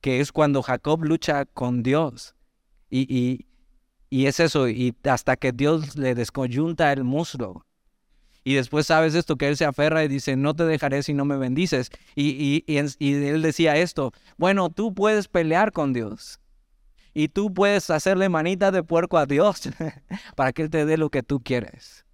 que 0.01 0.19
es 0.19 0.31
cuando 0.31 0.63
Jacob 0.63 1.03
lucha 1.03 1.45
con 1.45 1.83
Dios. 1.83 2.35
Y, 2.89 3.01
y, 3.15 3.45
y 4.09 4.25
es 4.25 4.39
eso, 4.39 4.67
y 4.67 4.95
hasta 5.03 5.35
que 5.35 5.51
Dios 5.51 5.95
le 5.95 6.15
descoyunta 6.15 6.91
el 6.91 7.03
muslo. 7.03 7.66
Y 8.47 8.53
después 8.53 8.87
sabes 8.87 9.13
esto, 9.13 9.35
que 9.35 9.49
él 9.49 9.57
se 9.57 9.65
aferra 9.65 10.05
y 10.05 10.07
dice, 10.07 10.37
no 10.37 10.55
te 10.55 10.63
dejaré 10.63 11.03
si 11.03 11.13
no 11.13 11.25
me 11.25 11.35
bendices. 11.35 11.89
Y, 12.15 12.63
y, 12.65 12.77
él 12.77 13.41
decía 13.41 13.75
esto, 13.75 14.13
bueno, 14.37 14.69
tú 14.69 14.93
puedes 14.93 15.27
pelear 15.27 15.73
con 15.73 15.91
Dios. 15.91 16.39
Y 17.13 17.27
tú 17.27 17.53
puedes 17.53 17.89
hacerle 17.89 18.29
manita 18.29 18.71
de 18.71 18.83
puerco 18.83 19.17
a 19.17 19.25
Dios 19.25 19.67
para 20.37 20.53
que 20.53 20.61
Él 20.61 20.69
te 20.69 20.85
dé 20.85 20.95
lo 20.95 21.09
que 21.09 21.23
tú 21.23 21.41
quieres. 21.41 22.05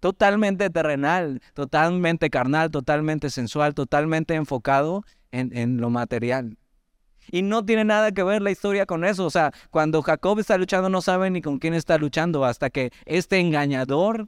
totalmente 0.00 0.68
terrenal, 0.68 1.40
totalmente 1.54 2.28
carnal, 2.28 2.72
totalmente 2.72 3.30
sensual, 3.30 3.72
totalmente 3.72 4.34
enfocado 4.34 5.04
en, 5.30 5.56
en, 5.56 5.76
lo 5.76 5.90
material. 5.90 6.58
Y 7.30 7.42
no 7.42 7.64
tiene 7.64 7.84
nada 7.84 8.10
que 8.10 8.24
ver 8.24 8.42
la 8.42 8.50
historia 8.50 8.84
con 8.84 9.04
eso. 9.04 9.26
O 9.26 9.30
sea, 9.30 9.52
cuando 9.70 10.02
Jacob 10.02 10.40
está 10.40 10.58
luchando 10.58 10.88
no 10.88 11.00
sabe 11.02 11.30
ni 11.30 11.40
con 11.40 11.60
quién 11.60 11.74
está 11.74 11.98
luchando 11.98 12.44
hasta 12.44 12.68
que 12.68 12.90
este 13.06 13.38
engañador 13.38 14.26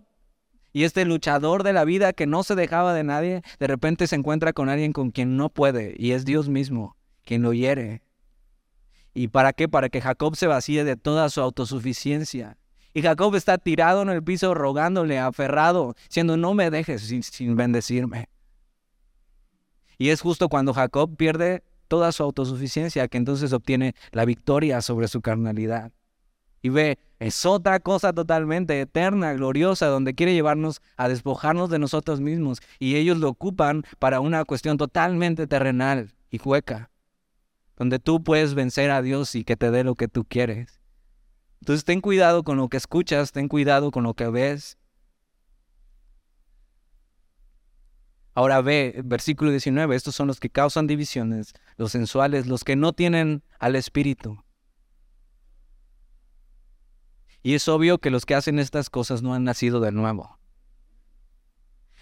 y 0.73 0.85
este 0.85 1.05
luchador 1.05 1.62
de 1.62 1.73
la 1.73 1.85
vida 1.85 2.12
que 2.12 2.26
no 2.26 2.43
se 2.43 2.55
dejaba 2.55 2.95
de 2.95 3.05
nadie, 3.05 3.43
de 3.59 3.67
repente 3.67 4.07
se 4.07 4.17
encuentra 4.17 4.52
con 4.52 4.69
alguien 4.69 4.93
con 4.93 5.11
quien 5.11 5.37
no 5.37 5.49
puede 5.49 5.95
y 5.99 6.12
es 6.12 6.25
Dios 6.25 6.49
mismo 6.49 6.97
quien 7.25 7.43
lo 7.43 7.52
hiere. 7.52 8.02
¿Y 9.14 9.29
para 9.29 9.52
qué? 9.52 9.69
Para 9.69 9.88
que 9.91 10.00
Jacob 10.00 10.37
se 10.37 10.47
vacíe 10.47 10.85
de 10.85 10.97
toda 10.97 11.29
su 11.29 11.41
autosuficiencia. 11.41 12.57
Y 12.95 13.02
Jacob 13.02 13.35
está 13.37 13.59
tirado 13.59 14.02
en 14.02 14.09
el 14.09 14.23
piso 14.23 14.55
rogándole, 14.55 15.19
aferrado, 15.19 15.95
diciendo, 16.09 16.37
no 16.37 16.55
me 16.55 16.71
dejes 16.71 17.02
sin, 17.02 17.23
sin 17.23 17.57
bendecirme. 17.57 18.29
Y 19.99 20.09
es 20.09 20.21
justo 20.21 20.49
cuando 20.49 20.75
Jacob 20.75 21.17
pierde 21.17 21.62
toda 21.88 22.11
su 22.12 22.23
autosuficiencia 22.23 23.07
que 23.09 23.19
entonces 23.19 23.52
obtiene 23.52 23.95
la 24.11 24.25
victoria 24.25 24.81
sobre 24.81 25.09
su 25.09 25.21
carnalidad. 25.21 25.93
Y 26.62 26.69
ve, 26.69 26.99
es 27.19 27.45
otra 27.45 27.81
cosa 27.81 28.12
totalmente 28.12 28.81
eterna, 28.81 29.33
gloriosa, 29.35 29.87
donde 29.87 30.14
quiere 30.14 30.33
llevarnos 30.33 30.81
a 30.97 31.09
despojarnos 31.09 31.71
de 31.71 31.81
nosotros 31.81 32.21
mismos. 32.21 32.61
Y 32.78 32.95
ellos 32.97 33.19
lo 33.19 33.28
ocupan 33.28 33.83
para 33.99 34.21
una 34.21 34.45
cuestión 34.45 34.78
totalmente 34.78 35.49
terrenal 35.49 36.14
y 36.31 36.40
hueca, 36.40 36.90
donde 37.76 37.99
tú 37.99 38.23
puedes 38.23 38.54
vencer 38.54 38.92
a 38.92 39.02
Dios 39.02 39.35
y 39.35 39.45
que 39.45 39.57
te 39.57 39.73
dé 39.73 39.83
lo 39.83 39.97
que 39.97 40.07
tú 40.07 40.25
quieres. 40.25 40.81
Entonces 41.61 41.85
ten 41.85 42.00
cuidado 42.00 42.45
con 42.45 42.57
lo 42.57 42.69
que 42.69 42.76
escuchas, 42.76 43.33
ten 43.33 43.49
cuidado 43.49 43.90
con 43.90 44.04
lo 44.04 44.14
que 44.14 44.28
ves. 44.28 44.78
Ahora 48.35 48.62
ve, 48.62 49.00
versículo 49.04 49.50
19, 49.50 49.95
estos 49.95 50.14
son 50.14 50.26
los 50.26 50.40
que 50.40 50.49
causan 50.49 50.87
divisiones, 50.87 51.52
los 51.76 51.92
sensuales, 51.92 52.47
los 52.47 52.64
que 52.64 52.76
no 52.76 52.92
tienen 52.92 53.42
al 53.59 53.76
Espíritu. 53.76 54.42
Y 57.42 57.54
es 57.54 57.66
obvio 57.68 57.99
que 57.99 58.11
los 58.11 58.25
que 58.25 58.34
hacen 58.34 58.58
estas 58.58 58.88
cosas 58.90 59.22
no 59.22 59.34
han 59.34 59.44
nacido 59.44 59.80
de 59.80 59.92
nuevo. 59.92 60.38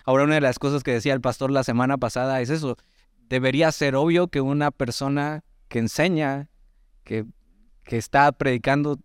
Ahora 0.04 0.24
una 0.24 0.34
de 0.34 0.40
las 0.40 0.58
cosas 0.58 0.82
que 0.82 0.92
decía 0.92 1.14
el 1.14 1.20
pastor 1.20 1.50
la 1.50 1.64
semana 1.64 1.98
pasada 1.98 2.40
es 2.40 2.50
eso. 2.50 2.76
Debería 3.28 3.72
ser 3.72 3.94
obvio 3.94 4.28
que 4.28 4.40
una 4.40 4.70
persona 4.70 5.44
que 5.68 5.78
enseña, 5.78 6.48
que, 7.04 7.24
que 7.84 7.96
está 7.96 8.32
predicando 8.32 8.98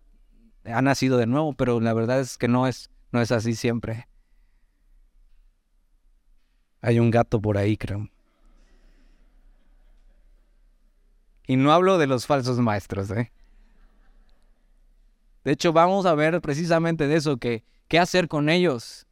ha 0.64 0.82
nacido 0.82 1.16
de 1.16 1.26
nuevo, 1.26 1.52
pero 1.52 1.80
la 1.80 1.94
verdad 1.94 2.20
es 2.20 2.38
que 2.38 2.48
no 2.48 2.66
es, 2.66 2.90
no 3.12 3.20
es 3.20 3.30
así 3.30 3.54
siempre. 3.54 4.08
Hay 6.80 6.98
un 6.98 7.10
gato 7.10 7.40
por 7.40 7.56
ahí, 7.56 7.76
creo. 7.76 8.08
Y 11.46 11.56
no 11.56 11.72
hablo 11.72 11.98
de 11.98 12.06
los 12.06 12.26
falsos 12.26 12.58
maestros, 12.58 13.10
¿eh? 13.12 13.32
De 15.46 15.52
hecho, 15.52 15.72
vamos 15.72 16.06
a 16.06 16.14
ver 16.16 16.40
precisamente 16.40 17.06
de 17.06 17.14
eso, 17.14 17.36
que 17.36 17.62
qué 17.86 18.00
hacer 18.00 18.26
con 18.26 18.48
ellos 18.48 19.06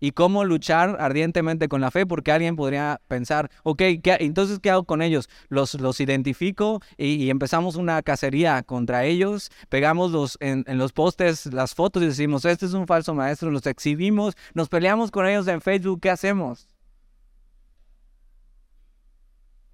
y 0.00 0.10
cómo 0.10 0.44
luchar 0.44 0.96
ardientemente 0.98 1.68
con 1.68 1.80
la 1.80 1.92
fe, 1.92 2.06
porque 2.06 2.32
alguien 2.32 2.56
podría 2.56 3.00
pensar, 3.06 3.52
ok, 3.62 3.82
entonces 4.02 4.58
¿qué 4.58 4.70
hago 4.70 4.82
con 4.82 5.00
ellos? 5.00 5.28
Los, 5.48 5.74
los 5.74 6.00
identifico 6.00 6.80
y, 6.96 7.30
empezamos 7.30 7.76
una 7.76 8.02
cacería 8.02 8.64
contra 8.64 9.04
ellos, 9.04 9.52
pegamos 9.68 10.10
los, 10.10 10.36
en, 10.40 10.64
en, 10.66 10.76
los 10.76 10.92
postes 10.92 11.46
las 11.54 11.76
fotos 11.76 12.02
y 12.02 12.06
decimos, 12.06 12.44
este 12.44 12.66
es 12.66 12.72
un 12.72 12.88
falso 12.88 13.14
maestro, 13.14 13.52
los 13.52 13.64
exhibimos, 13.64 14.34
nos 14.54 14.68
peleamos 14.68 15.12
con 15.12 15.24
ellos 15.24 15.46
en 15.46 15.60
Facebook, 15.60 16.00
¿qué 16.00 16.10
hacemos? 16.10 16.66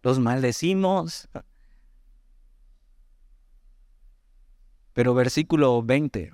Los 0.02 0.18
maldecimos. 0.18 1.30
Pero 4.92 5.14
versículo 5.14 5.82
20, 5.82 6.32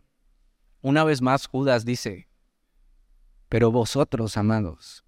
una 0.82 1.04
vez 1.04 1.22
más 1.22 1.46
Judas 1.46 1.84
dice, 1.84 2.28
pero 3.48 3.70
vosotros, 3.70 4.36
amados. 4.36 5.04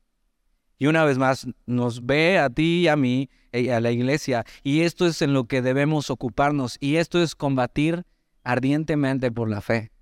Y 0.78 0.86
una 0.86 1.04
vez 1.04 1.18
más, 1.18 1.46
nos 1.66 2.06
ve 2.06 2.38
a 2.38 2.48
ti 2.48 2.80
y 2.80 2.88
a 2.88 2.96
mí, 2.96 3.28
y 3.52 3.68
a 3.68 3.80
la 3.80 3.90
iglesia, 3.90 4.46
y 4.62 4.80
esto 4.80 5.06
es 5.06 5.20
en 5.20 5.34
lo 5.34 5.44
que 5.44 5.62
debemos 5.62 6.08
ocuparnos, 6.10 6.78
y 6.80 6.96
esto 6.96 7.22
es 7.22 7.34
combatir 7.34 8.04
ardientemente 8.44 9.30
por 9.30 9.50
la 9.50 9.60
fe. 9.60 9.92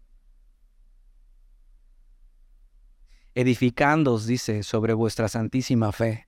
Edificándoos, 3.34 4.26
dice, 4.26 4.62
sobre 4.62 4.94
vuestra 4.94 5.28
santísima 5.28 5.90
fe. 5.90 6.27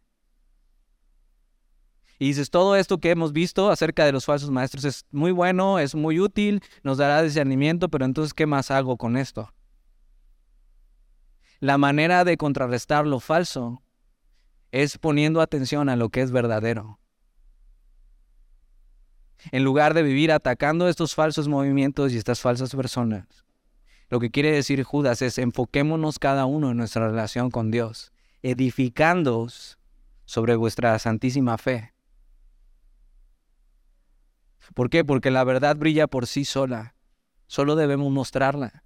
Y 2.22 2.26
dices, 2.26 2.50
todo 2.50 2.76
esto 2.76 2.98
que 2.98 3.10
hemos 3.10 3.32
visto 3.32 3.70
acerca 3.70 4.04
de 4.04 4.12
los 4.12 4.26
falsos 4.26 4.50
maestros 4.50 4.84
es 4.84 5.06
muy 5.10 5.32
bueno, 5.32 5.78
es 5.78 5.94
muy 5.94 6.20
útil, 6.20 6.62
nos 6.82 6.98
dará 6.98 7.22
discernimiento, 7.22 7.88
pero 7.88 8.04
entonces, 8.04 8.34
¿qué 8.34 8.44
más 8.44 8.70
hago 8.70 8.98
con 8.98 9.16
esto? 9.16 9.54
La 11.60 11.78
manera 11.78 12.24
de 12.24 12.36
contrarrestar 12.36 13.06
lo 13.06 13.20
falso 13.20 13.82
es 14.70 14.98
poniendo 14.98 15.40
atención 15.40 15.88
a 15.88 15.96
lo 15.96 16.10
que 16.10 16.20
es 16.20 16.30
verdadero. 16.30 17.00
En 19.50 19.64
lugar 19.64 19.94
de 19.94 20.02
vivir 20.02 20.30
atacando 20.30 20.90
estos 20.90 21.14
falsos 21.14 21.48
movimientos 21.48 22.12
y 22.12 22.18
estas 22.18 22.42
falsas 22.42 22.74
personas, 22.74 23.46
lo 24.10 24.20
que 24.20 24.30
quiere 24.30 24.52
decir 24.52 24.82
Judas 24.82 25.22
es 25.22 25.38
enfoquémonos 25.38 26.18
cada 26.18 26.44
uno 26.44 26.72
en 26.72 26.76
nuestra 26.76 27.08
relación 27.08 27.50
con 27.50 27.70
Dios, 27.70 28.12
edificándoos 28.42 29.78
sobre 30.26 30.54
vuestra 30.56 30.98
santísima 30.98 31.56
fe. 31.56 31.94
¿Por 34.74 34.90
qué? 34.90 35.04
Porque 35.04 35.30
la 35.30 35.44
verdad 35.44 35.76
brilla 35.76 36.06
por 36.06 36.26
sí 36.26 36.44
sola. 36.44 36.94
Solo 37.46 37.76
debemos 37.76 38.10
mostrarla. 38.12 38.84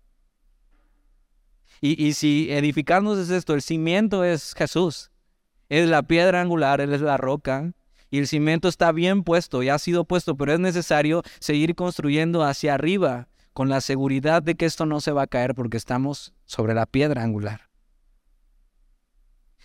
Y, 1.80 2.14
si 2.14 2.50
edificarnos 2.50 3.18
es 3.18 3.28
esto, 3.28 3.52
el 3.52 3.60
cimiento 3.60 4.24
es 4.24 4.54
Jesús. 4.54 5.10
Es 5.68 5.86
la 5.86 6.02
piedra 6.02 6.40
angular, 6.40 6.80
Él 6.80 6.94
es 6.94 7.02
la 7.02 7.18
roca. 7.18 7.74
Y 8.10 8.18
el 8.18 8.26
cimiento 8.26 8.68
está 8.68 8.90
bien 8.90 9.22
puesto 9.22 9.62
y 9.62 9.68
ha 9.68 9.78
sido 9.78 10.04
puesto, 10.04 10.34
pero 10.34 10.54
es 10.54 10.60
necesario 10.60 11.22
seguir 11.40 11.74
construyendo 11.74 12.42
hacia 12.42 12.72
arriba 12.72 13.28
con 13.52 13.68
la 13.68 13.82
seguridad 13.82 14.42
de 14.42 14.54
que 14.54 14.64
esto 14.64 14.86
no 14.86 15.00
se 15.00 15.12
va 15.12 15.22
a 15.22 15.26
caer 15.26 15.54
porque 15.54 15.76
estamos 15.76 16.32
sobre 16.46 16.74
la 16.74 16.86
piedra 16.86 17.22
angular. 17.22 17.68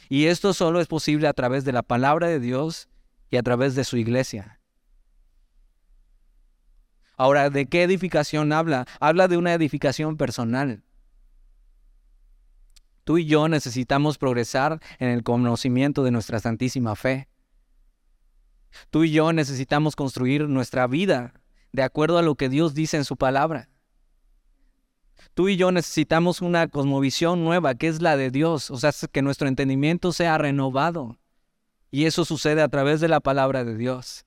Y 0.09 0.25
esto 0.25 0.53
solo 0.53 0.81
es 0.81 0.88
posible 0.88 1.27
a 1.27 1.33
través 1.33 1.63
de 1.63 1.71
la 1.71 1.83
palabra 1.83 2.27
de 2.27 2.39
Dios 2.39 2.89
y 3.29 3.38
a 3.38 3.43
través 3.43 3.75
de 3.75 3.83
su 3.83 3.95
iglesia. 3.95 4.59
Ahora, 7.19 7.49
¿de 7.49 7.65
qué 7.65 7.83
edificación 7.83 8.53
habla? 8.53 8.85
Habla 9.01 9.27
de 9.27 9.35
una 9.35 9.53
edificación 9.53 10.15
personal. 10.15 10.83
Tú 13.03 13.17
y 13.17 13.25
yo 13.25 13.49
necesitamos 13.49 14.17
progresar 14.17 14.79
en 14.99 15.09
el 15.09 15.21
conocimiento 15.23 16.05
de 16.05 16.11
nuestra 16.11 16.39
santísima 16.39 16.95
fe. 16.95 17.27
Tú 18.89 19.03
y 19.03 19.11
yo 19.11 19.33
necesitamos 19.33 19.97
construir 19.97 20.47
nuestra 20.47 20.88
vida 20.88 21.33
de 21.73 21.83
acuerdo 21.83 22.19
a 22.19 22.21
lo 22.21 22.35
que 22.35 22.47
Dios 22.47 22.73
dice 22.73 22.95
en 22.95 23.03
su 23.03 23.17
palabra. 23.17 23.67
Tú 25.33 25.49
y 25.49 25.57
yo 25.57 25.73
necesitamos 25.73 26.41
una 26.41 26.69
cosmovisión 26.69 27.43
nueva, 27.43 27.75
que 27.75 27.89
es 27.89 28.01
la 28.01 28.15
de 28.15 28.31
Dios, 28.31 28.71
o 28.71 28.77
sea, 28.77 28.93
que 29.11 29.21
nuestro 29.21 29.49
entendimiento 29.49 30.13
sea 30.13 30.38
renovado. 30.38 31.19
Y 31.91 32.05
eso 32.05 32.23
sucede 32.23 32.61
a 32.61 32.69
través 32.69 33.01
de 33.01 33.09
la 33.09 33.19
palabra 33.19 33.65
de 33.65 33.75
Dios. 33.75 34.25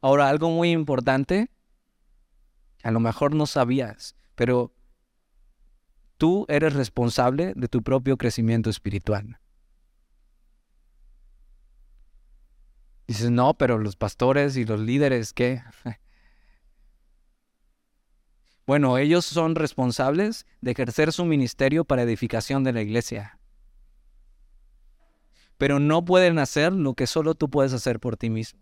Ahora, 0.00 0.28
algo 0.28 0.50
muy 0.50 0.70
importante, 0.70 1.50
a 2.82 2.90
lo 2.90 3.00
mejor 3.00 3.34
no 3.34 3.46
sabías, 3.46 4.16
pero 4.34 4.72
Tú 6.20 6.44
eres 6.50 6.74
responsable 6.74 7.54
de 7.56 7.66
tu 7.66 7.82
propio 7.82 8.18
crecimiento 8.18 8.68
espiritual. 8.68 9.40
Dices, 13.08 13.30
no, 13.30 13.54
pero 13.54 13.78
los 13.78 13.96
pastores 13.96 14.54
y 14.58 14.66
los 14.66 14.80
líderes, 14.80 15.32
¿qué? 15.32 15.62
Bueno, 18.66 18.98
ellos 18.98 19.24
son 19.24 19.56
responsables 19.56 20.46
de 20.60 20.72
ejercer 20.72 21.10
su 21.10 21.24
ministerio 21.24 21.84
para 21.84 22.02
edificación 22.02 22.62
de 22.64 22.72
la 22.72 22.82
iglesia. 22.82 23.40
Pero 25.56 25.80
no 25.80 26.04
pueden 26.04 26.38
hacer 26.38 26.72
lo 26.72 26.94
que 26.94 27.08
solo 27.08 27.34
tú 27.34 27.48
puedes 27.50 27.72
hacer 27.72 27.98
por 27.98 28.16
ti 28.16 28.28
mismo. 28.30 28.60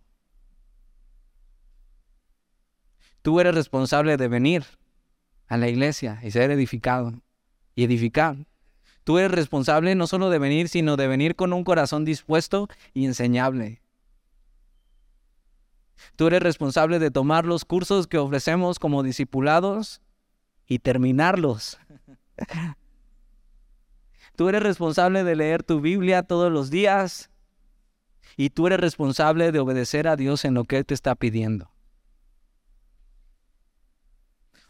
Tú 3.22 3.40
eres 3.40 3.54
responsable 3.54 4.16
de 4.16 4.28
venir 4.28 4.64
a 5.46 5.56
la 5.56 5.68
iglesia 5.68 6.20
y 6.22 6.30
ser 6.30 6.50
edificado 6.50 7.12
y 7.74 7.84
edificar. 7.84 8.36
Tú 9.04 9.18
eres 9.18 9.30
responsable 9.30 9.94
no 9.94 10.06
solo 10.06 10.30
de 10.30 10.38
venir, 10.38 10.68
sino 10.68 10.96
de 10.96 11.06
venir 11.08 11.34
con 11.34 11.52
un 11.52 11.64
corazón 11.64 12.04
dispuesto 12.04 12.68
y 12.92 13.06
enseñable. 13.06 13.80
Tú 16.16 16.26
eres 16.26 16.42
responsable 16.42 16.98
de 16.98 17.10
tomar 17.10 17.44
los 17.44 17.64
cursos 17.64 18.06
que 18.06 18.18
ofrecemos 18.18 18.78
como 18.78 19.02
discipulados 19.02 20.00
y 20.66 20.78
terminarlos. 20.80 21.78
Tú 24.36 24.48
eres 24.48 24.62
responsable 24.62 25.24
de 25.24 25.34
leer 25.34 25.64
tu 25.64 25.80
Biblia 25.80 26.22
todos 26.22 26.52
los 26.52 26.70
días 26.70 27.28
y 28.36 28.50
tú 28.50 28.68
eres 28.68 28.78
responsable 28.78 29.50
de 29.50 29.58
obedecer 29.58 30.06
a 30.06 30.14
Dios 30.14 30.44
en 30.44 30.54
lo 30.54 30.62
que 30.62 30.76
Él 30.76 30.86
te 30.86 30.94
está 30.94 31.16
pidiendo. 31.16 31.72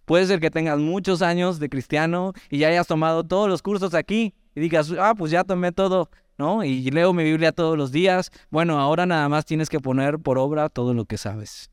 Puede 0.09 0.27
ser 0.27 0.41
que 0.41 0.51
tengas 0.51 0.79
muchos 0.79 1.21
años 1.21 1.59
de 1.59 1.69
cristiano 1.69 2.33
y 2.49 2.57
ya 2.57 2.69
hayas 2.69 2.87
tomado 2.87 3.25
todos 3.25 3.47
los 3.47 3.61
cursos 3.61 3.93
aquí 3.93 4.35
y 4.55 4.61
digas, 4.61 4.91
ah, 4.99 5.15
pues 5.15 5.31
ya 5.31 5.45
tomé 5.45 5.71
todo, 5.71 6.09
¿no? 6.39 6.65
Y 6.65 6.91
leo 6.91 7.13
mi 7.13 7.25
Biblia 7.25 7.53
todos 7.53 7.77
los 7.77 7.93
días. 7.93 8.31
Bueno, 8.49 8.81
ahora 8.81 9.05
nada 9.05 9.29
más 9.29 9.45
tienes 9.45 9.69
que 9.69 9.81
poner 9.81 10.19
por 10.19 10.39
obra 10.39 10.71
todo 10.71 10.95
lo 10.95 11.05
que 11.05 11.19
sabes. 11.19 11.71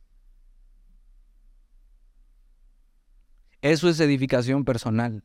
Eso 3.61 3.87
es 3.87 4.01
edificación 4.01 4.65
personal. 4.65 5.23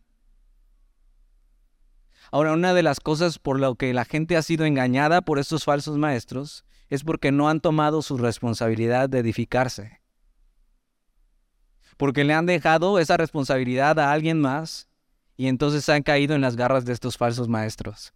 Ahora, 2.31 2.52
una 2.52 2.75
de 2.75 2.85
las 2.85 3.00
cosas 3.00 3.40
por 3.40 3.59
lo 3.59 3.75
que 3.75 3.93
la 3.93 4.05
gente 4.05 4.37
ha 4.37 4.43
sido 4.43 4.67
engañada 4.67 5.23
por 5.23 5.40
estos 5.40 5.64
falsos 5.64 5.99
maestros 5.99 6.64
es 6.88 7.02
porque 7.02 7.33
no 7.33 7.49
han 7.49 7.61
tomado 7.61 8.02
su 8.02 8.19
responsabilidad 8.19 9.09
de 9.09 9.19
edificarse. 9.19 10.00
Porque 12.00 12.25
le 12.25 12.33
han 12.33 12.47
dejado 12.47 12.99
esa 12.99 13.19
responsabilidad 13.19 13.99
a 13.99 14.11
alguien 14.11 14.40
más 14.40 14.88
y 15.37 15.49
entonces 15.49 15.87
han 15.90 16.02
caído 16.02 16.35
en 16.35 16.40
las 16.40 16.57
garras 16.57 16.87
de 16.87 16.95
estos 16.95 17.19
falsos 17.19 17.47
maestros. 17.47 18.14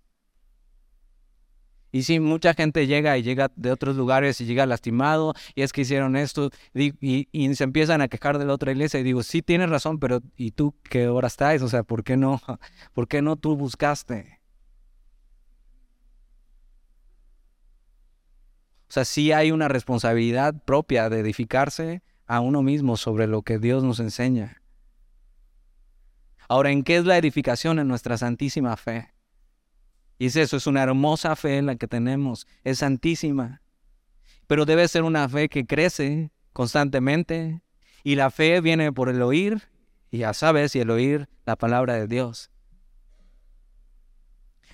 Y 1.93 2.05
sí, 2.05 2.19
mucha 2.19 2.55
gente 2.55 2.87
llega 2.87 3.19
y 3.19 3.23
llega 3.23 3.53
de 3.57 3.71
otros 3.71 3.95
lugares 3.97 4.41
y 4.41 4.47
llega 4.47 4.65
lastimado, 4.65 5.35
y 5.55 5.61
es 5.61 5.75
que 5.75 5.83
hicieron 5.83 6.17
esto, 6.17 6.49
y, 6.73 6.95
se 7.55 7.65
empiezan 7.65 8.01
a 8.01 8.09
quejar 8.09 8.39
de 8.39 8.47
la 8.47 8.55
otra 8.55 8.73
iglesia. 8.73 9.01
Y 9.01 9.03
digo, 9.03 9.23
sí, 9.23 9.43
tienes 9.43 9.69
razón, 9.69 9.99
pero 9.99 10.23
¿y 10.35 10.53
tú 10.53 10.75
qué 10.85 11.09
hora 11.09 11.29
estás? 11.29 11.61
O 11.61 11.69
sea, 11.69 11.83
¿por 11.83 12.05
qué 12.05 12.17
no? 12.17 12.41
¿Por 12.95 13.07
qué 13.07 13.21
no 13.21 13.37
tú 13.37 13.55
buscaste? 13.55 14.41
O 18.89 18.93
sea, 18.95 19.05
sí 19.05 19.31
hay 19.31 19.51
una 19.51 19.69
responsabilidad 19.69 20.55
propia 20.65 21.11
de 21.11 21.21
edificarse 21.21 22.03
a 22.27 22.41
uno 22.41 22.63
mismo 22.63 22.97
sobre 22.97 23.27
lo 23.27 23.43
que 23.43 23.59
Dios 23.59 23.85
nos 23.85 24.01
enseña. 24.01 24.63
Ahora, 26.49 26.71
¿en 26.71 26.83
qué 26.83 26.97
es 26.97 27.05
la 27.05 27.17
edificación 27.17 27.79
en 27.79 27.89
nuestra 27.89 28.19
santísima 28.19 28.77
fe? 28.77 29.15
Y 30.19 30.27
es 30.27 30.37
eso, 30.37 30.57
es 30.57 30.67
una 30.67 30.83
hermosa 30.83 31.37
fe 31.37 31.61
la 31.63 31.77
que 31.77 31.89
tenemos, 31.89 32.47
es 32.63 32.79
santísima. 32.79 33.63
Pero 34.47 34.65
debe 34.65 34.87
ser 34.89 35.03
una 35.03 35.29
fe 35.29 35.49
que 35.49 35.67
crece 35.67 36.31
constantemente. 36.53 37.63
Y 38.03 38.17
la 38.17 38.31
fe 38.31 38.61
viene 38.61 38.93
por 38.93 39.09
el 39.09 39.23
oír, 39.23 39.63
y 40.11 40.19
ya 40.19 40.35
sabes, 40.35 40.77
y 40.77 40.81
el 40.81 40.91
oír 40.91 41.29
la 41.47 41.57
palabra 41.57 41.95
de 41.95 42.07
Dios. 42.07 42.51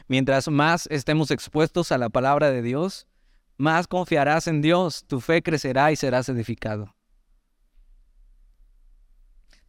Mientras 0.08 0.48
más 0.48 0.88
estemos 0.90 1.30
expuestos 1.30 1.92
a 1.92 1.98
la 1.98 2.08
palabra 2.08 2.50
de 2.50 2.62
Dios, 2.62 3.06
más 3.56 3.86
confiarás 3.86 4.48
en 4.48 4.60
Dios, 4.60 5.04
tu 5.06 5.20
fe 5.20 5.42
crecerá 5.42 5.92
y 5.92 5.96
serás 5.96 6.28
edificado. 6.28 6.96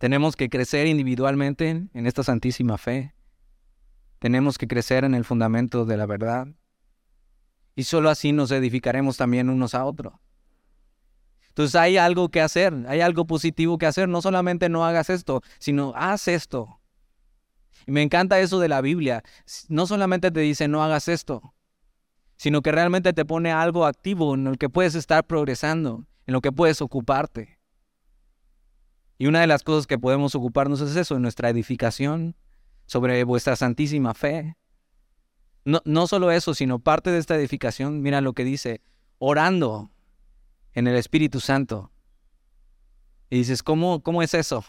Tenemos 0.02 0.36
que 0.36 0.50
crecer 0.50 0.88
individualmente 0.88 1.70
en 1.94 2.08
esta 2.08 2.24
santísima 2.24 2.80
fe. 2.80 3.14
Tenemos 4.18 4.58
que 4.58 4.68
crecer 4.68 5.04
en 5.04 5.14
el 5.14 5.24
fundamento 5.24 5.86
de 5.86 5.96
la 5.96 6.08
verdad. 6.08 6.48
Y 7.76 7.84
solo 7.84 8.10
así 8.10 8.32
nos 8.32 8.50
edificaremos 8.50 9.18
también 9.18 9.48
unos 9.48 9.76
a 9.76 9.86
otros. 9.86 10.16
Entonces 11.50 11.76
hay 11.76 11.98
algo 11.98 12.30
que 12.30 12.42
hacer, 12.42 12.74
hay 12.88 13.02
algo 13.02 13.28
positivo 13.28 13.78
que 13.78 13.86
hacer. 13.86 14.10
No 14.10 14.24
solamente 14.24 14.70
no 14.70 14.84
hagas 14.84 15.12
esto, 15.12 15.44
sino 15.60 15.94
haz 15.96 16.28
esto. 16.28 16.82
Y 17.86 17.92
me 17.92 18.02
encanta 18.02 18.40
eso 18.40 18.60
de 18.60 18.70
la 18.70 18.82
Biblia. 18.82 19.22
No 19.70 19.86
solamente 19.86 20.32
te 20.32 20.40
dice 20.40 20.68
no 20.68 20.84
hagas 20.84 21.10
esto, 21.10 21.54
sino 22.38 22.64
que 22.64 22.72
realmente 22.72 23.14
te 23.14 23.24
pone 23.24 23.52
algo 23.52 23.86
activo 23.86 24.34
en 24.34 24.48
el 24.48 24.58
que 24.58 24.68
puedes 24.68 24.96
estar 24.96 25.28
progresando, 25.28 26.08
en 26.26 26.34
lo 26.34 26.42
que 26.42 26.52
puedes 26.52 26.82
ocuparte. 26.82 27.61
Y 29.22 29.28
una 29.28 29.42
de 29.42 29.46
las 29.46 29.62
cosas 29.62 29.86
que 29.86 30.00
podemos 30.00 30.34
ocuparnos 30.34 30.82
es 30.82 30.96
eso, 30.96 31.16
en 31.16 31.22
nuestra 31.22 31.48
edificación, 31.48 32.36
sobre 32.88 33.24
vuestra 33.24 33.56
santísima 33.56 34.16
fe. 34.16 34.58
No, 35.64 35.80
no 35.86 36.08
solo 36.08 36.32
eso, 36.32 36.56
sino 36.56 36.80
parte 36.80 37.12
de 37.12 37.20
esta 37.20 37.36
edificación, 37.36 38.02
mira 38.02 38.20
lo 38.22 38.34
que 38.34 38.44
dice, 38.44 38.82
orando 39.20 39.92
en 40.74 40.88
el 40.88 40.96
Espíritu 40.96 41.40
Santo. 41.40 41.92
Y 43.30 43.38
dices, 43.38 43.62
¿cómo, 43.62 44.02
cómo 44.02 44.24
es 44.24 44.34
eso? 44.34 44.66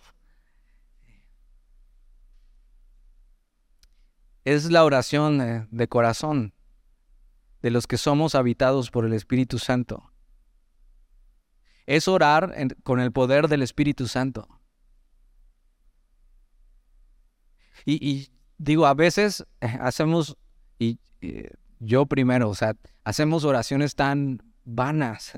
Es 4.45 4.71
la 4.71 4.85
oración 4.85 5.67
de 5.71 5.89
corazón 5.89 6.53
de 7.63 7.71
los 7.71 7.87
que 7.87 7.97
somos 7.97 8.35
habitados 8.35 8.91
por 8.91 9.07
el 9.07 9.15
Espíritu 9.15 9.59
Santo. 9.59 10.12
Es 11.87 12.09
orar 12.09 12.55
con 12.83 13.01
el 13.01 13.13
poder 13.13 13.49
del 13.49 13.63
Espíritu 13.63 14.07
Santo. 14.09 14.49
Y, 17.85 18.31
digo, 18.59 18.87
a 18.87 18.95
veces 18.95 19.45
eh, 19.61 19.79
hacemos, 19.81 20.37
y, 20.79 20.99
yo 21.81 22.07
primero, 22.07 22.49
o 22.49 22.55
sea, 22.55 22.77
hacemos 23.05 23.45
oraciones 23.45 23.95
tan 23.97 24.41
vanas. 24.65 25.33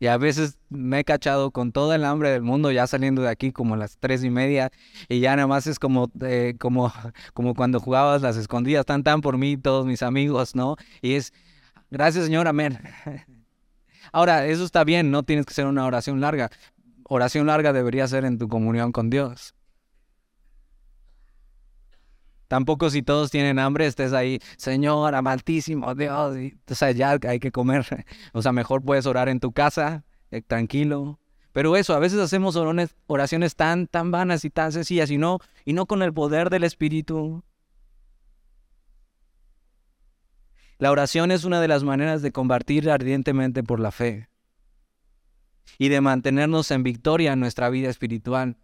Y 0.00 0.06
a 0.06 0.16
veces 0.16 0.58
me 0.70 1.00
he 1.00 1.04
cachado 1.04 1.50
con 1.50 1.72
toda 1.72 1.94
el 1.94 2.06
hambre 2.06 2.30
del 2.30 2.40
mundo 2.40 2.72
ya 2.72 2.86
saliendo 2.86 3.20
de 3.20 3.28
aquí 3.28 3.52
como 3.52 3.74
a 3.74 3.76
las 3.76 3.98
tres 3.98 4.24
y 4.24 4.30
media 4.30 4.70
y 5.10 5.20
ya 5.20 5.36
nada 5.36 5.46
más 5.46 5.66
es 5.66 5.78
como, 5.78 6.10
eh, 6.22 6.54
como, 6.58 6.90
como 7.34 7.54
cuando 7.54 7.80
jugabas 7.80 8.22
las 8.22 8.38
escondidas, 8.38 8.86
tan 8.86 9.02
tan 9.02 9.20
por 9.20 9.36
mí 9.36 9.58
todos 9.58 9.84
mis 9.84 10.02
amigos, 10.02 10.54
¿no? 10.54 10.76
Y 11.02 11.14
es, 11.14 11.34
gracias 11.90 12.26
Señor, 12.26 12.48
amén. 12.48 12.78
Ahora, 14.12 14.46
eso 14.46 14.64
está 14.64 14.84
bien, 14.84 15.10
no 15.10 15.22
tienes 15.22 15.46
que 15.46 15.54
ser 15.54 15.66
una 15.66 15.86
oración 15.86 16.20
larga, 16.20 16.50
oración 17.04 17.46
larga 17.46 17.72
debería 17.72 18.08
ser 18.08 18.24
en 18.24 18.38
tu 18.38 18.48
comunión 18.48 18.92
con 18.92 19.10
Dios. 19.10 19.54
Tampoco 22.48 22.90
si 22.90 23.02
todos 23.02 23.30
tienen 23.30 23.60
hambre 23.60 23.86
estés 23.86 24.12
ahí, 24.12 24.40
Señor, 24.56 25.14
amantísimo 25.14 25.94
Dios, 25.94 26.36
o 26.68 26.74
sea, 26.74 26.90
ya 26.90 27.16
hay 27.28 27.38
que 27.38 27.52
comer. 27.52 27.86
O 28.32 28.42
sea, 28.42 28.50
mejor 28.50 28.82
puedes 28.82 29.06
orar 29.06 29.28
en 29.28 29.38
tu 29.38 29.52
casa, 29.52 30.04
eh, 30.32 30.42
tranquilo. 30.42 31.20
Pero 31.52 31.76
eso, 31.76 31.94
a 31.94 32.00
veces 32.00 32.18
hacemos 32.18 32.56
oraciones 33.06 33.54
tan, 33.54 33.86
tan 33.86 34.10
vanas 34.10 34.44
y 34.44 34.50
tan 34.50 34.72
sencillas 34.72 35.12
y 35.12 35.18
no, 35.18 35.38
y 35.64 35.74
no 35.74 35.86
con 35.86 36.02
el 36.02 36.12
poder 36.12 36.50
del 36.50 36.64
Espíritu. 36.64 37.44
La 40.80 40.90
oración 40.90 41.30
es 41.30 41.44
una 41.44 41.60
de 41.60 41.68
las 41.68 41.84
maneras 41.84 42.22
de 42.22 42.32
combatir 42.32 42.88
ardientemente 42.88 43.62
por 43.62 43.80
la 43.80 43.90
fe 43.90 44.30
y 45.76 45.90
de 45.90 46.00
mantenernos 46.00 46.70
en 46.70 46.82
victoria 46.82 47.34
en 47.34 47.40
nuestra 47.40 47.68
vida 47.68 47.90
espiritual. 47.90 48.56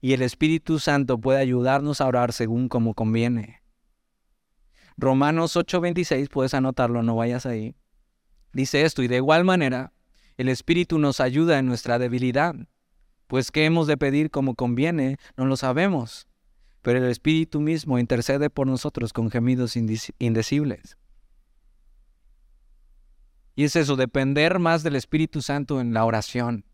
Y 0.00 0.14
el 0.14 0.22
Espíritu 0.22 0.80
Santo 0.80 1.20
puede 1.20 1.38
ayudarnos 1.38 2.00
a 2.00 2.06
orar 2.06 2.32
según 2.32 2.68
como 2.68 2.94
conviene. 2.94 3.62
Romanos 4.96 5.56
8:26, 5.56 6.28
puedes 6.28 6.54
anotarlo, 6.54 7.04
no 7.04 7.14
vayas 7.14 7.46
ahí. 7.46 7.76
Dice 8.52 8.82
esto, 8.82 9.04
y 9.04 9.08
de 9.08 9.16
igual 9.16 9.44
manera, 9.44 9.92
el 10.38 10.48
Espíritu 10.48 10.98
nos 10.98 11.20
ayuda 11.20 11.60
en 11.60 11.66
nuestra 11.66 12.00
debilidad, 12.00 12.56
pues 13.28 13.52
qué 13.52 13.64
hemos 13.64 13.86
de 13.86 13.96
pedir 13.96 14.32
como 14.32 14.56
conviene, 14.56 15.18
no 15.36 15.46
lo 15.46 15.56
sabemos, 15.56 16.25
pero 16.86 17.00
el 17.00 17.10
Espíritu 17.10 17.58
mismo 17.58 17.98
intercede 17.98 18.48
por 18.48 18.68
nosotros 18.68 19.12
con 19.12 19.28
gemidos 19.28 19.74
indecibles. 19.74 20.96
Y 23.56 23.64
es 23.64 23.74
eso, 23.74 23.96
depender 23.96 24.60
más 24.60 24.84
del 24.84 24.94
Espíritu 24.94 25.42
Santo 25.42 25.80
en 25.80 25.92
la 25.92 26.04
oración. 26.04 26.64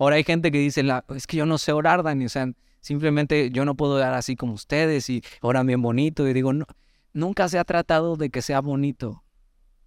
Ahora 0.00 0.16
hay 0.16 0.24
gente 0.24 0.50
que 0.50 0.58
dice, 0.58 0.84
es 1.14 1.28
que 1.28 1.36
yo 1.36 1.46
no 1.46 1.58
sé 1.58 1.70
orar, 1.70 2.02
Dani, 2.02 2.24
o 2.24 2.28
sea, 2.28 2.50
simplemente 2.80 3.52
yo 3.52 3.64
no 3.64 3.76
puedo 3.76 3.94
orar 3.94 4.14
así 4.14 4.34
como 4.34 4.54
ustedes 4.54 5.08
y 5.10 5.22
oran 5.40 5.68
bien 5.68 5.80
bonito. 5.80 6.26
Y 6.26 6.32
digo, 6.32 6.52
no, 6.52 6.66
nunca 7.12 7.48
se 7.48 7.60
ha 7.60 7.64
tratado 7.64 8.16
de 8.16 8.30
que 8.30 8.42
sea 8.42 8.60
bonito, 8.60 9.22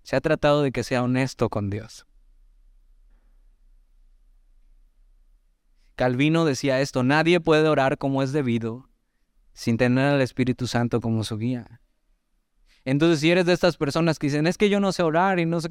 se 0.03 0.15
ha 0.15 0.21
tratado 0.21 0.63
de 0.63 0.71
que 0.71 0.85
sea 0.85 1.03
honesto 1.03 1.49
con 1.49 1.69
Dios. 1.69 2.05
Calvino 5.95 6.45
decía 6.45 6.81
esto, 6.81 7.03
nadie 7.03 7.39
puede 7.39 7.67
orar 7.67 7.97
como 7.97 8.23
es 8.23 8.31
debido 8.31 8.89
sin 9.53 9.77
tener 9.77 10.13
al 10.13 10.21
Espíritu 10.21 10.67
Santo 10.67 11.01
como 11.01 11.23
su 11.23 11.37
guía. 11.37 11.81
Entonces, 12.85 13.19
si 13.19 13.29
eres 13.29 13.45
de 13.45 13.53
estas 13.53 13.77
personas 13.77 14.17
que 14.17 14.27
dicen, 14.27 14.47
es 14.47 14.57
que 14.57 14.69
yo 14.69 14.79
no 14.79 14.91
sé 14.91 15.03
orar 15.03 15.39
y 15.39 15.45
no 15.45 15.61
sé, 15.61 15.69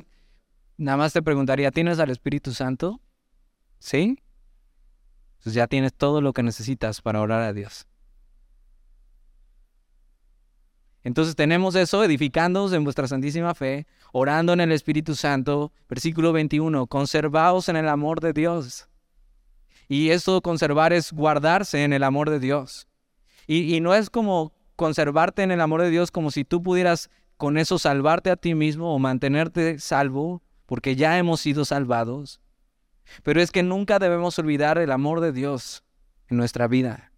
nada 0.76 0.96
más 0.96 1.12
te 1.12 1.22
preguntaría, 1.22 1.70
¿tienes 1.70 1.98
al 1.98 2.10
Espíritu 2.10 2.52
Santo? 2.52 3.00
¿Sí? 3.78 4.18
Pues 5.42 5.54
ya 5.54 5.66
tienes 5.66 5.94
todo 5.94 6.20
lo 6.20 6.32
que 6.32 6.42
necesitas 6.42 7.00
para 7.00 7.20
orar 7.20 7.42
a 7.42 7.52
Dios. 7.52 7.86
Entonces 11.02 11.34
tenemos 11.34 11.74
eso, 11.76 12.04
edificándonos 12.04 12.74
en 12.74 12.84
vuestra 12.84 13.08
santísima 13.08 13.54
fe, 13.54 13.86
orando 14.12 14.52
en 14.52 14.60
el 14.60 14.70
Espíritu 14.70 15.14
Santo. 15.14 15.72
Versículo 15.88 16.32
21, 16.32 16.86
conservaos 16.88 17.70
en 17.70 17.76
el 17.76 17.88
amor 17.88 18.20
de 18.20 18.34
Dios. 18.34 18.89
Y 19.90 20.10
eso 20.10 20.40
conservar 20.40 20.92
es 20.92 21.12
guardarse 21.12 21.82
en 21.82 21.92
el 21.92 22.04
amor 22.04 22.30
de 22.30 22.38
Dios. 22.38 22.86
Y, 23.48 23.80
no 23.80 23.92
es 23.92 24.08
como 24.08 24.52
conservarte 24.76 25.42
en 25.42 25.50
el 25.50 25.60
amor 25.60 25.82
de 25.82 25.90
Dios 25.90 26.12
como 26.12 26.30
si 26.30 26.44
tú 26.44 26.62
pudieras 26.62 27.10
con 27.36 27.58
eso 27.58 27.76
salvarte 27.76 28.30
a 28.30 28.36
ti 28.36 28.54
mismo 28.54 28.94
o 28.94 29.00
mantenerte 29.00 29.80
salvo, 29.80 30.44
porque 30.66 30.94
ya 30.94 31.18
hemos 31.18 31.40
sido 31.40 31.64
salvados. 31.64 32.40
Pero 33.24 33.42
es 33.42 33.50
que 33.50 33.64
nunca 33.64 33.98
debemos 33.98 34.38
olvidar 34.38 34.78
el 34.78 34.92
amor 34.92 35.20
de 35.20 35.32
Dios 35.32 35.82
en 36.28 36.36
nuestra 36.36 36.68
vida. 36.68 37.10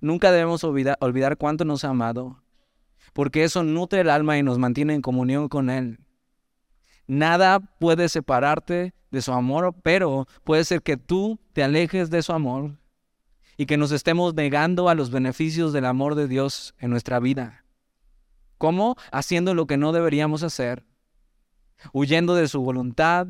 Nunca 0.00 0.32
debemos 0.32 0.64
olvidar 0.64 1.36
cuánto 1.36 1.66
nos 1.66 1.84
ha 1.84 1.90
amado, 1.90 2.42
porque 3.12 3.44
eso 3.44 3.64
nutre 3.64 4.00
el 4.00 4.08
alma 4.08 4.38
y 4.38 4.42
nos 4.42 4.58
mantiene 4.58 4.94
en 4.94 5.02
comunión 5.02 5.50
con 5.50 5.68
Él. 5.68 5.98
Nada 7.06 7.60
puede 7.60 8.08
separarte 8.08 8.94
de 9.10 9.22
su 9.22 9.32
amor, 9.32 9.74
pero 9.82 10.26
puede 10.42 10.64
ser 10.64 10.82
que 10.82 10.96
tú 10.96 11.38
te 11.52 11.62
alejes 11.62 12.10
de 12.10 12.22
su 12.22 12.32
amor 12.32 12.78
y 13.56 13.66
que 13.66 13.76
nos 13.76 13.92
estemos 13.92 14.34
negando 14.34 14.88
a 14.88 14.94
los 14.94 15.10
beneficios 15.10 15.72
del 15.72 15.84
amor 15.84 16.14
de 16.14 16.26
Dios 16.28 16.74
en 16.78 16.90
nuestra 16.90 17.20
vida. 17.20 17.64
¿Cómo? 18.58 18.96
Haciendo 19.12 19.54
lo 19.54 19.66
que 19.66 19.76
no 19.76 19.92
deberíamos 19.92 20.42
hacer, 20.42 20.84
huyendo 21.92 22.34
de 22.34 22.48
su 22.48 22.60
voluntad. 22.62 23.28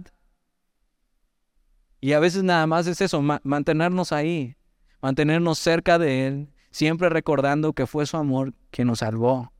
Y 2.00 2.12
a 2.12 2.20
veces 2.20 2.42
nada 2.42 2.66
más 2.66 2.86
es 2.86 3.00
eso, 3.00 3.22
mantenernos 3.22 4.12
ahí, 4.12 4.56
mantenernos 5.00 5.58
cerca 5.58 5.98
de 5.98 6.26
Él, 6.26 6.52
siempre 6.70 7.08
recordando 7.08 7.72
que 7.72 7.86
fue 7.86 8.06
su 8.06 8.16
amor 8.16 8.54
que 8.70 8.84
nos 8.84 9.00
salvó. 9.00 9.52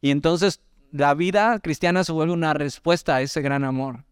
Y 0.00 0.10
entonces 0.10 0.60
la 0.92 1.14
vida 1.14 1.58
cristiana 1.58 2.04
se 2.04 2.12
vuelve 2.12 2.34
una 2.34 2.52
respuesta 2.52 3.16
a 3.16 3.22
ese 3.22 3.40
gran 3.40 3.64
amor. 3.64 4.04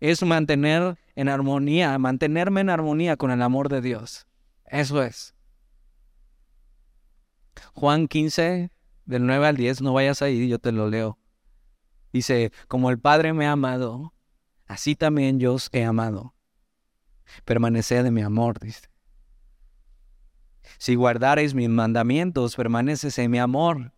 Es 0.00 0.22
mantener 0.22 0.98
en 1.14 1.28
armonía, 1.28 1.96
mantenerme 1.98 2.62
en 2.62 2.70
armonía 2.70 3.16
con 3.16 3.30
el 3.30 3.42
amor 3.42 3.68
de 3.68 3.82
Dios. 3.82 4.26
Eso 4.64 5.02
es. 5.02 5.34
Juan 7.74 8.08
15, 8.08 8.70
del 9.04 9.26
9 9.26 9.46
al 9.46 9.56
10, 9.56 9.82
no 9.82 9.92
vayas 9.92 10.22
ahí, 10.22 10.48
yo 10.48 10.58
te 10.58 10.72
lo 10.72 10.88
leo. 10.88 11.18
Dice, 12.10 12.50
como 12.66 12.90
el 12.90 12.98
Padre 12.98 13.34
me 13.34 13.46
ha 13.46 13.52
amado, 13.52 14.14
así 14.66 14.96
también 14.96 15.38
yo 15.38 15.54
os 15.54 15.68
he 15.72 15.84
amado. 15.84 16.34
Permaneced 17.44 18.06
en 18.06 18.14
mi 18.14 18.22
amor, 18.22 18.58
dice. 18.58 18.88
Si 20.78 20.94
guardareis 20.94 21.54
mis 21.54 21.68
mandamientos, 21.68 22.56
permaneces 22.56 23.18
en 23.18 23.30
mi 23.30 23.38
amor 23.38 23.92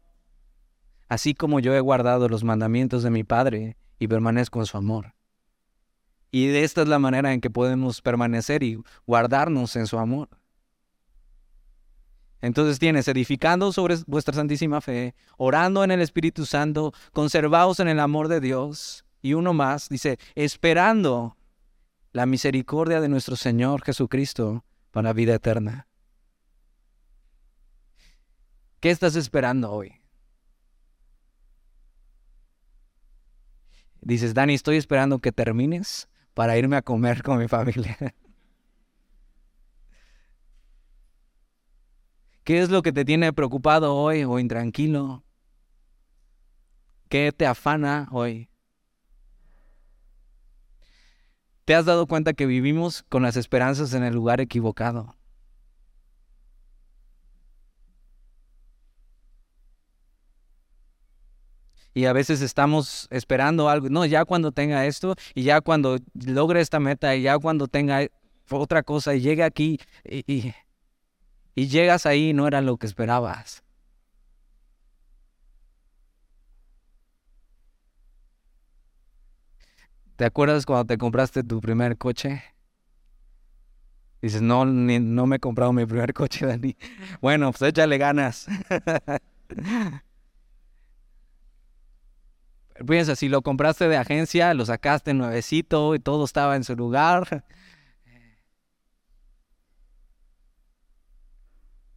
así 1.14 1.32
como 1.32 1.60
yo 1.60 1.72
he 1.74 1.80
guardado 1.80 2.28
los 2.28 2.42
mandamientos 2.42 3.04
de 3.04 3.10
mi 3.10 3.22
Padre 3.22 3.76
y 4.00 4.08
permanezco 4.08 4.58
en 4.58 4.66
su 4.66 4.76
amor. 4.76 5.14
Y 6.32 6.48
esta 6.48 6.82
es 6.82 6.88
la 6.88 6.98
manera 6.98 7.32
en 7.32 7.40
que 7.40 7.50
podemos 7.50 8.02
permanecer 8.02 8.64
y 8.64 8.82
guardarnos 9.06 9.76
en 9.76 9.86
su 9.86 9.98
amor. 9.98 10.28
Entonces 12.40 12.80
tienes 12.80 13.06
edificando 13.06 13.72
sobre 13.72 13.96
vuestra 14.06 14.34
santísima 14.34 14.80
fe, 14.80 15.14
orando 15.38 15.84
en 15.84 15.92
el 15.92 16.00
Espíritu 16.00 16.44
Santo, 16.46 16.92
conservados 17.12 17.78
en 17.78 17.86
el 17.86 18.00
amor 18.00 18.26
de 18.26 18.40
Dios. 18.40 19.04
Y 19.22 19.34
uno 19.34 19.54
más 19.54 19.88
dice, 19.88 20.18
esperando 20.34 21.36
la 22.12 22.26
misericordia 22.26 23.00
de 23.00 23.08
nuestro 23.08 23.36
Señor 23.36 23.84
Jesucristo 23.84 24.64
para 24.90 25.12
vida 25.12 25.36
eterna. 25.36 25.86
¿Qué 28.80 28.90
estás 28.90 29.14
esperando 29.14 29.70
hoy? 29.70 30.03
Dices, 34.04 34.34
Dani, 34.34 34.52
estoy 34.52 34.76
esperando 34.76 35.18
que 35.18 35.32
termines 35.32 36.08
para 36.34 36.58
irme 36.58 36.76
a 36.76 36.82
comer 36.82 37.22
con 37.22 37.38
mi 37.38 37.48
familia. 37.48 37.96
¿Qué 42.44 42.60
es 42.60 42.68
lo 42.68 42.82
que 42.82 42.92
te 42.92 43.06
tiene 43.06 43.32
preocupado 43.32 43.94
hoy 43.96 44.24
o 44.24 44.38
intranquilo? 44.38 45.24
¿Qué 47.08 47.32
te 47.32 47.46
afana 47.46 48.06
hoy? 48.12 48.50
¿Te 51.64 51.74
has 51.74 51.86
dado 51.86 52.06
cuenta 52.06 52.34
que 52.34 52.44
vivimos 52.44 53.04
con 53.08 53.22
las 53.22 53.36
esperanzas 53.36 53.94
en 53.94 54.04
el 54.04 54.12
lugar 54.12 54.42
equivocado? 54.42 55.16
Y 61.94 62.06
a 62.06 62.12
veces 62.12 62.42
estamos 62.42 63.06
esperando 63.10 63.68
algo, 63.68 63.88
no, 63.88 64.04
ya 64.04 64.24
cuando 64.24 64.50
tenga 64.50 64.84
esto 64.86 65.14
y 65.34 65.44
ya 65.44 65.60
cuando 65.60 65.98
logre 66.14 66.60
esta 66.60 66.80
meta 66.80 67.14
y 67.14 67.22
ya 67.22 67.38
cuando 67.38 67.68
tenga 67.68 68.06
otra 68.50 68.82
cosa 68.82 69.14
y 69.14 69.20
llegue 69.20 69.44
aquí 69.44 69.78
y, 70.04 70.52
llegas 71.54 72.04
ahí 72.04 72.32
no 72.32 72.48
era 72.48 72.60
lo 72.60 72.76
que 72.76 72.86
esperabas. 72.86 73.62
¿Te 80.16 80.24
acuerdas 80.24 80.66
cuando 80.66 80.86
te 80.86 80.98
compraste 80.98 81.42
tu 81.42 81.60
primer 81.60 81.96
coche? 81.96 82.42
Dices, 84.20 84.42
no, 84.42 84.64
no 84.64 85.26
me 85.26 85.36
he 85.36 85.38
comprado 85.40 85.72
mi 85.72 85.84
primer 85.86 86.14
coche, 86.14 86.46
Dani. 86.46 86.76
Bueno, 87.20 87.52
pues 87.52 87.62
échale 87.70 87.98
ganas. 87.98 88.46
Piensa, 92.86 93.14
si 93.14 93.28
lo 93.28 93.42
compraste 93.42 93.88
de 93.88 93.96
agencia, 93.96 94.52
lo 94.52 94.66
sacaste 94.66 95.14
nuevecito 95.14 95.94
y 95.94 96.00
todo 96.00 96.24
estaba 96.24 96.56
en 96.56 96.64
su 96.64 96.74
lugar. 96.74 97.44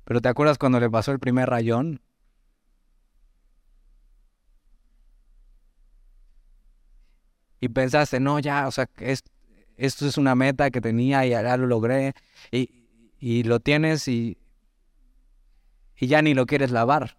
Pero 0.05 0.21
¿te 0.21 0.29
acuerdas 0.29 0.57
cuando 0.57 0.79
le 0.79 0.89
pasó 0.89 1.11
el 1.11 1.19
primer 1.19 1.49
rayón? 1.49 2.01
Y 7.59 7.69
pensaste, 7.69 8.19
no, 8.19 8.39
ya, 8.39 8.67
o 8.67 8.71
sea, 8.71 8.87
esto 9.77 10.07
es 10.07 10.17
una 10.17 10.35
meta 10.35 10.69
que 10.69 10.79
tenía 10.81 11.25
y 11.25 11.31
ya 11.31 11.57
lo 11.57 11.65
logré. 11.67 12.13
Y, 12.51 12.87
y 13.19 13.43
lo 13.43 13.59
tienes 13.59 14.07
y, 14.07 14.37
y 15.95 16.07
ya 16.07 16.21
ni 16.21 16.33
lo 16.33 16.45
quieres 16.45 16.71
lavar. 16.71 17.17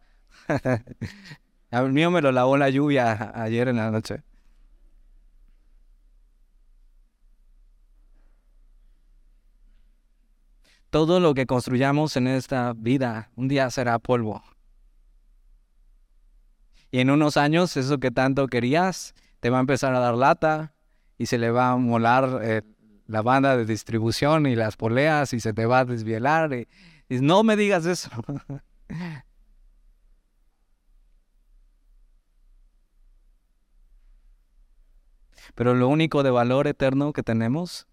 El 1.70 1.92
mío 1.92 2.10
me 2.10 2.22
lo 2.22 2.32
lavó 2.32 2.56
la 2.56 2.70
lluvia 2.70 3.32
ayer 3.42 3.68
en 3.68 3.76
la 3.76 3.90
noche. 3.90 4.22
Todo 10.90 11.20
lo 11.20 11.34
que 11.34 11.46
construyamos 11.46 12.16
en 12.16 12.28
esta 12.28 12.72
vida 12.74 13.30
un 13.36 13.48
día 13.48 13.68
será 13.70 13.98
polvo. 13.98 14.42
Y 16.90 17.00
en 17.00 17.10
unos 17.10 17.36
años 17.36 17.76
eso 17.76 17.98
que 17.98 18.10
tanto 18.10 18.46
querías 18.46 19.14
te 19.40 19.50
va 19.50 19.58
a 19.58 19.60
empezar 19.60 19.94
a 19.94 19.98
dar 19.98 20.14
lata 20.14 20.72
y 21.18 21.26
se 21.26 21.36
le 21.36 21.50
va 21.50 21.72
a 21.72 21.76
molar 21.76 22.40
eh, 22.42 22.62
la 23.06 23.20
banda 23.20 23.56
de 23.58 23.66
distribución 23.66 24.46
y 24.46 24.56
las 24.56 24.76
poleas 24.76 25.34
y 25.34 25.40
se 25.40 25.52
te 25.52 25.66
va 25.66 25.80
a 25.80 25.84
desvielar. 25.84 26.54
y 26.54 26.66
no 27.20 27.42
me 27.42 27.56
digas 27.56 27.84
eso. 27.84 28.10
Pero 35.54 35.74
lo 35.74 35.88
único 35.88 36.22
de 36.22 36.30
valor 36.30 36.66
eterno 36.66 37.12
que 37.12 37.22
tenemos 37.22 37.86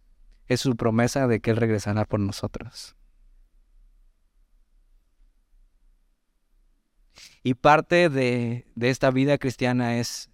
es 0.48 0.62
su 0.62 0.76
promesa 0.76 1.28
de 1.28 1.40
que 1.40 1.52
Él 1.52 1.58
regresará 1.58 2.06
por 2.06 2.20
nosotros. 2.20 2.96
Y 7.44 7.54
parte 7.54 8.10
de, 8.10 8.66
esta 8.80 9.12
vida 9.12 9.38
cristiana 9.38 9.98
es 9.98 10.30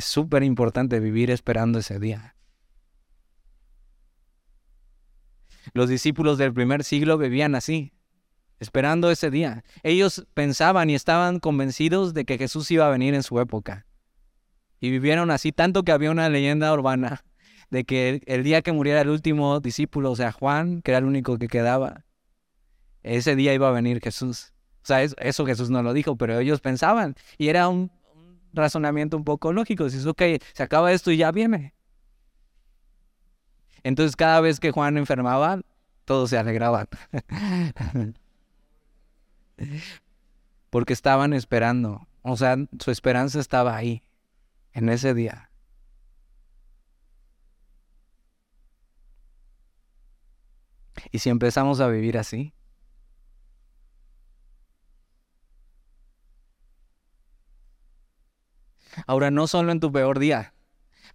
súper 0.00 0.42
importante 0.42 1.00
vivir 1.00 1.30
esperando 1.30 1.78
ese 1.78 1.98
día. 1.98 2.36
Los 5.72 5.88
discípulos 5.88 6.38
del 6.38 6.52
primer 6.52 6.84
siglo 6.84 7.18
vivían 7.18 7.54
así, 7.54 7.92
esperando 8.60 9.10
ese 9.10 9.30
día. 9.30 9.64
Ellos 9.82 10.26
pensaban 10.34 10.90
y 10.90 10.94
estaban 10.94 11.40
convencidos 11.40 12.14
de 12.14 12.24
que 12.24 12.38
Jesús 12.38 12.70
iba 12.70 12.86
a 12.86 12.90
venir 12.90 13.14
en 13.14 13.22
su 13.22 13.40
época. 13.40 13.86
Y 14.80 14.90
vivieron 14.90 15.30
así 15.30 15.52
tanto 15.52 15.82
que 15.82 15.92
había 15.92 16.10
una 16.10 16.28
leyenda 16.28 16.72
urbana 16.72 17.24
de 17.70 17.84
que 17.84 18.22
el, 18.26 18.44
día 18.44 18.62
que 18.62 18.72
muriera 18.72 19.00
el 19.00 19.08
último 19.08 19.60
discípulo, 19.60 20.12
o 20.12 20.16
sea, 20.16 20.32
Juan, 20.32 20.82
que 20.82 20.92
era 20.92 20.98
el 20.98 21.04
único 21.04 21.38
que 21.38 21.48
quedaba, 21.48 22.04
ese 23.02 23.36
día 23.36 23.54
iba 23.54 23.68
a 23.68 23.72
venir 23.72 24.00
Jesús. 24.00 24.52
O 24.82 24.86
sea, 24.86 25.02
eso, 25.02 25.46
Jesús 25.46 25.70
no 25.70 25.82
lo 25.82 25.92
dijo, 25.92 26.16
pero 26.16 26.38
ellos 26.38 26.60
pensaban. 26.60 27.16
Y 27.38 27.48
era 27.48 27.68
un, 27.68 27.90
razonamiento 28.52 29.16
un 29.16 29.24
poco 29.24 29.52
lógico. 29.52 29.84
Dices, 29.84 30.06
ok, 30.06 30.22
se 30.52 30.62
acaba 30.62 30.92
esto 30.92 31.10
y 31.10 31.16
ya 31.16 31.32
viene. 31.32 31.74
Entonces 33.82 34.16
cada 34.16 34.40
vez 34.40 34.58
que 34.60 34.72
Juan 34.72 34.96
enfermaba, 34.96 35.60
todos 36.04 36.30
se 36.30 36.38
alegraban. 36.38 36.88
Porque 40.70 40.92
estaban 40.92 41.32
esperando. 41.32 42.06
O 42.22 42.36
sea, 42.36 42.56
su 42.80 42.90
esperanza 42.90 43.38
estaba 43.40 43.76
ahí 43.76 44.02
en 44.76 44.90
ese 44.90 45.14
día. 45.14 45.50
¿Y 51.10 51.18
si 51.18 51.30
empezamos 51.30 51.80
a 51.80 51.88
vivir 51.88 52.18
así? 52.18 52.52
Ahora, 59.06 59.30
no 59.30 59.46
solo 59.46 59.72
en 59.72 59.80
tu 59.80 59.90
peor 59.90 60.18
día, 60.18 60.54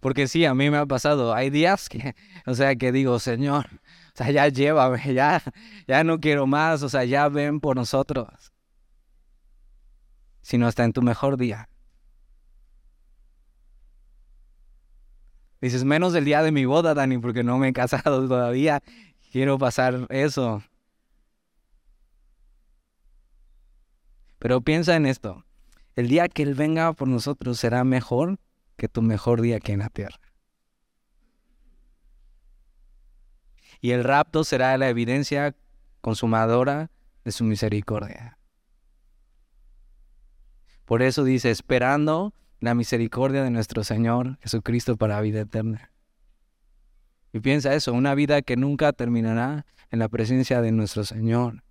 porque 0.00 0.26
sí, 0.26 0.44
a 0.44 0.54
mí 0.54 0.68
me 0.70 0.78
ha 0.78 0.86
pasado. 0.86 1.32
Hay 1.32 1.50
días 1.50 1.88
que, 1.88 2.16
o 2.46 2.54
sea, 2.54 2.74
que 2.74 2.90
digo, 2.90 3.20
Señor, 3.20 3.66
o 4.14 4.16
sea, 4.16 4.30
ya 4.32 4.48
llévame, 4.48 5.14
ya, 5.14 5.40
ya 5.86 6.02
no 6.02 6.18
quiero 6.18 6.48
más, 6.48 6.82
o 6.82 6.88
sea, 6.88 7.04
ya 7.04 7.28
ven 7.28 7.60
por 7.60 7.76
nosotros. 7.76 8.52
Sino 10.42 10.66
hasta 10.66 10.82
en 10.82 10.92
tu 10.92 11.02
mejor 11.02 11.36
día. 11.36 11.68
Dices, 15.62 15.84
menos 15.84 16.12
del 16.12 16.24
día 16.24 16.42
de 16.42 16.50
mi 16.50 16.64
boda, 16.64 16.92
Dani, 16.92 17.18
porque 17.18 17.44
no 17.44 17.56
me 17.56 17.68
he 17.68 17.72
casado 17.72 18.26
todavía. 18.28 18.82
Quiero 19.30 19.58
pasar 19.58 20.06
eso. 20.10 20.62
Pero 24.40 24.60
piensa 24.60 24.96
en 24.96 25.06
esto. 25.06 25.44
El 25.94 26.08
día 26.08 26.28
que 26.28 26.42
Él 26.42 26.54
venga 26.54 26.92
por 26.94 27.06
nosotros 27.06 27.60
será 27.60 27.84
mejor 27.84 28.40
que 28.76 28.88
tu 28.88 29.02
mejor 29.02 29.40
día 29.40 29.58
aquí 29.58 29.70
en 29.70 29.78
la 29.78 29.88
tierra. 29.88 30.18
Y 33.80 33.92
el 33.92 34.02
rapto 34.02 34.42
será 34.42 34.76
la 34.78 34.88
evidencia 34.88 35.54
consumadora 36.00 36.90
de 37.24 37.30
su 37.30 37.44
misericordia. 37.44 38.36
Por 40.86 41.02
eso 41.02 41.22
dice, 41.22 41.52
esperando 41.52 42.34
la 42.62 42.76
misericordia 42.76 43.42
de 43.42 43.50
nuestro 43.50 43.82
Señor 43.82 44.38
Jesucristo 44.40 44.96
para 44.96 45.20
vida 45.20 45.40
eterna. 45.40 45.90
Y 47.32 47.40
piensa 47.40 47.74
eso, 47.74 47.92
una 47.92 48.14
vida 48.14 48.40
que 48.42 48.56
nunca 48.56 48.92
terminará 48.92 49.66
en 49.90 49.98
la 49.98 50.08
presencia 50.08 50.62
de 50.62 50.70
nuestro 50.70 51.02
Señor. 51.02 51.64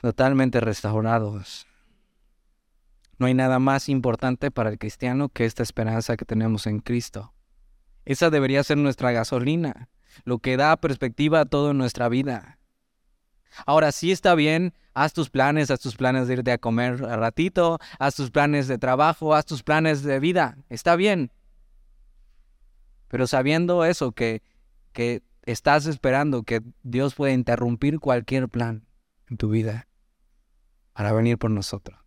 Totalmente 0.00 0.60
restaurados. 0.60 1.66
No 3.18 3.26
hay 3.26 3.34
nada 3.34 3.58
más 3.58 3.88
importante 3.88 4.52
para 4.52 4.70
el 4.70 4.78
cristiano 4.78 5.28
que 5.28 5.44
esta 5.44 5.64
esperanza 5.64 6.16
que 6.16 6.24
tenemos 6.24 6.68
en 6.68 6.78
Cristo. 6.78 7.34
Esa 8.04 8.30
debería 8.30 8.62
ser 8.62 8.78
nuestra 8.78 9.10
gasolina, 9.10 9.88
lo 10.22 10.38
que 10.38 10.56
da 10.56 10.76
perspectiva 10.76 11.40
a 11.40 11.46
toda 11.46 11.74
nuestra 11.74 12.08
vida. 12.08 12.59
Ahora 13.66 13.92
sí 13.92 14.12
está 14.12 14.34
bien, 14.34 14.74
haz 14.94 15.12
tus 15.12 15.30
planes, 15.30 15.70
haz 15.70 15.80
tus 15.80 15.96
planes 15.96 16.28
de 16.28 16.34
irte 16.34 16.52
a 16.52 16.58
comer 16.58 17.04
a 17.04 17.16
ratito, 17.16 17.78
haz 17.98 18.14
tus 18.14 18.30
planes 18.30 18.68
de 18.68 18.78
trabajo, 18.78 19.34
haz 19.34 19.46
tus 19.46 19.62
planes 19.62 20.02
de 20.02 20.20
vida, 20.20 20.56
está 20.68 20.96
bien. 20.96 21.32
Pero 23.08 23.26
sabiendo 23.26 23.84
eso, 23.84 24.12
que, 24.12 24.42
que 24.92 25.22
estás 25.42 25.86
esperando 25.86 26.42
que 26.44 26.62
Dios 26.82 27.14
puede 27.14 27.32
interrumpir 27.32 27.98
cualquier 27.98 28.48
plan 28.48 28.86
en 29.28 29.36
tu 29.36 29.48
vida 29.48 29.88
para 30.92 31.12
venir 31.12 31.38
por 31.38 31.50
nosotros. 31.50 31.98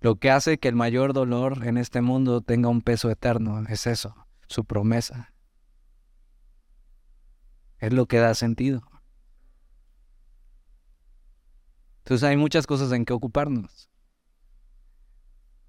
Lo 0.00 0.16
que 0.16 0.30
hace 0.30 0.58
que 0.58 0.68
el 0.68 0.76
mayor 0.76 1.12
dolor 1.12 1.66
en 1.66 1.76
este 1.76 2.00
mundo 2.02 2.40
tenga 2.40 2.68
un 2.68 2.82
peso 2.82 3.10
eterno 3.10 3.64
es 3.68 3.86
eso, 3.86 4.27
su 4.48 4.64
promesa. 4.64 5.32
Es 7.78 7.92
lo 7.92 8.06
que 8.06 8.18
da 8.18 8.34
sentido. 8.34 8.82
Entonces 11.98 12.28
hay 12.28 12.36
muchas 12.36 12.66
cosas 12.66 12.90
en 12.92 13.04
que 13.04 13.12
ocuparnos. 13.12 13.90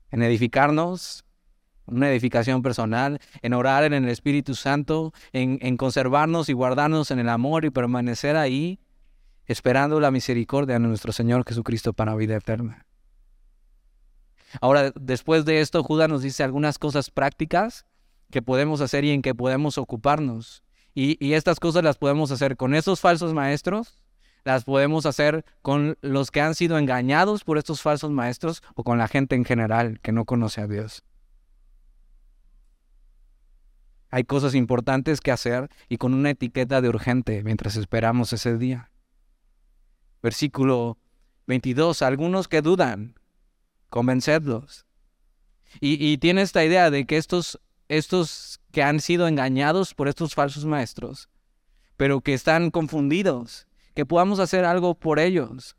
En 0.09 0.23
edificarnos, 0.23 1.25
una 1.85 2.09
edificación 2.09 2.61
personal, 2.61 3.19
en 3.41 3.53
orar 3.53 3.83
en 3.83 3.93
el 3.93 4.09
Espíritu 4.09 4.55
Santo, 4.55 5.13
en, 5.33 5.77
conservarnos 5.77 6.49
y 6.49 6.53
guardarnos 6.53 7.11
en 7.11 7.19
el 7.19 7.29
amor 7.29 7.65
y 7.65 7.69
permanecer 7.69 8.37
ahí, 8.37 8.79
esperando 9.45 9.99
la 9.99 10.11
misericordia 10.11 10.75
de 10.75 10.79
nuestro 10.79 11.11
Señor 11.11 11.43
Jesucristo 11.45 11.93
para 11.93 12.15
vida 12.15 12.37
eterna. 12.37 12.85
Ahora, 14.61 14.91
después 14.95 15.45
de 15.45 15.61
esto, 15.61 15.83
Judas 15.83 16.09
nos 16.09 16.23
dice 16.23 16.43
algunas 16.43 16.79
cosas 16.79 17.11
prácticas 17.11 17.85
que 18.31 18.41
podemos 18.41 18.81
hacer 18.81 19.05
y 19.05 19.11
en 19.11 19.21
que 19.21 19.35
podemos 19.35 19.77
ocuparnos. 19.77 20.63
Y, 20.93 21.33
estas 21.33 21.59
cosas 21.59 21.83
las 21.83 21.97
podemos 21.97 22.31
hacer 22.31 22.57
con 22.57 22.75
esos 22.75 22.99
falsos 22.99 23.33
maestros, 23.33 24.03
las 24.43 24.63
podemos 24.65 25.05
hacer 25.05 25.45
con 25.61 25.97
los 26.01 26.31
que 26.31 26.41
han 26.41 26.55
sido 26.55 26.77
engañados 26.77 27.43
por 27.43 27.57
estos 27.57 27.81
falsos 27.81 28.11
maestros 28.11 28.63
o 28.75 28.83
con 28.83 28.97
la 28.97 29.07
gente 29.07 29.35
en 29.35 29.45
general 29.45 29.99
que 30.01 30.11
no 30.11 30.25
conoce 30.25 30.61
a 30.61 30.67
Dios. 30.67 31.03
Hay 34.11 34.23
cosas 34.23 34.55
importantes 34.55 35.21
que 35.21 35.31
hacer 35.31 35.69
y 35.87 35.97
con 35.97 36.13
una 36.13 36.31
etiqueta 36.31 36.81
de 36.81 36.89
urgente 36.89 37.43
mientras 37.43 37.75
esperamos 37.75 38.33
ese 38.33 38.57
día. 38.57 38.91
Versículo 40.21 40.97
22. 41.47 42.01
Algunos 42.01 42.47
que 42.47 42.61
dudan, 42.61 43.15
convencedlos. 43.89 44.85
Y, 45.79 46.17
tiene 46.17 46.41
esta 46.41 46.65
idea 46.65 46.89
de 46.89 47.05
que 47.05 47.17
estos, 47.17 47.59
estos 47.89 48.61
que 48.71 48.83
han 48.83 49.01
sido 49.01 49.27
engañados 49.27 49.93
por 49.93 50.07
estos 50.07 50.35
falsos 50.35 50.63
maestros, 50.63 51.27
pero 51.97 52.21
que 52.21 52.33
están 52.33 52.71
confundidos, 52.71 53.67
que 53.95 54.05
podamos 54.05 54.39
hacer 54.39 54.63
algo 54.63 54.95
por 54.95 55.19
ellos, 55.19 55.75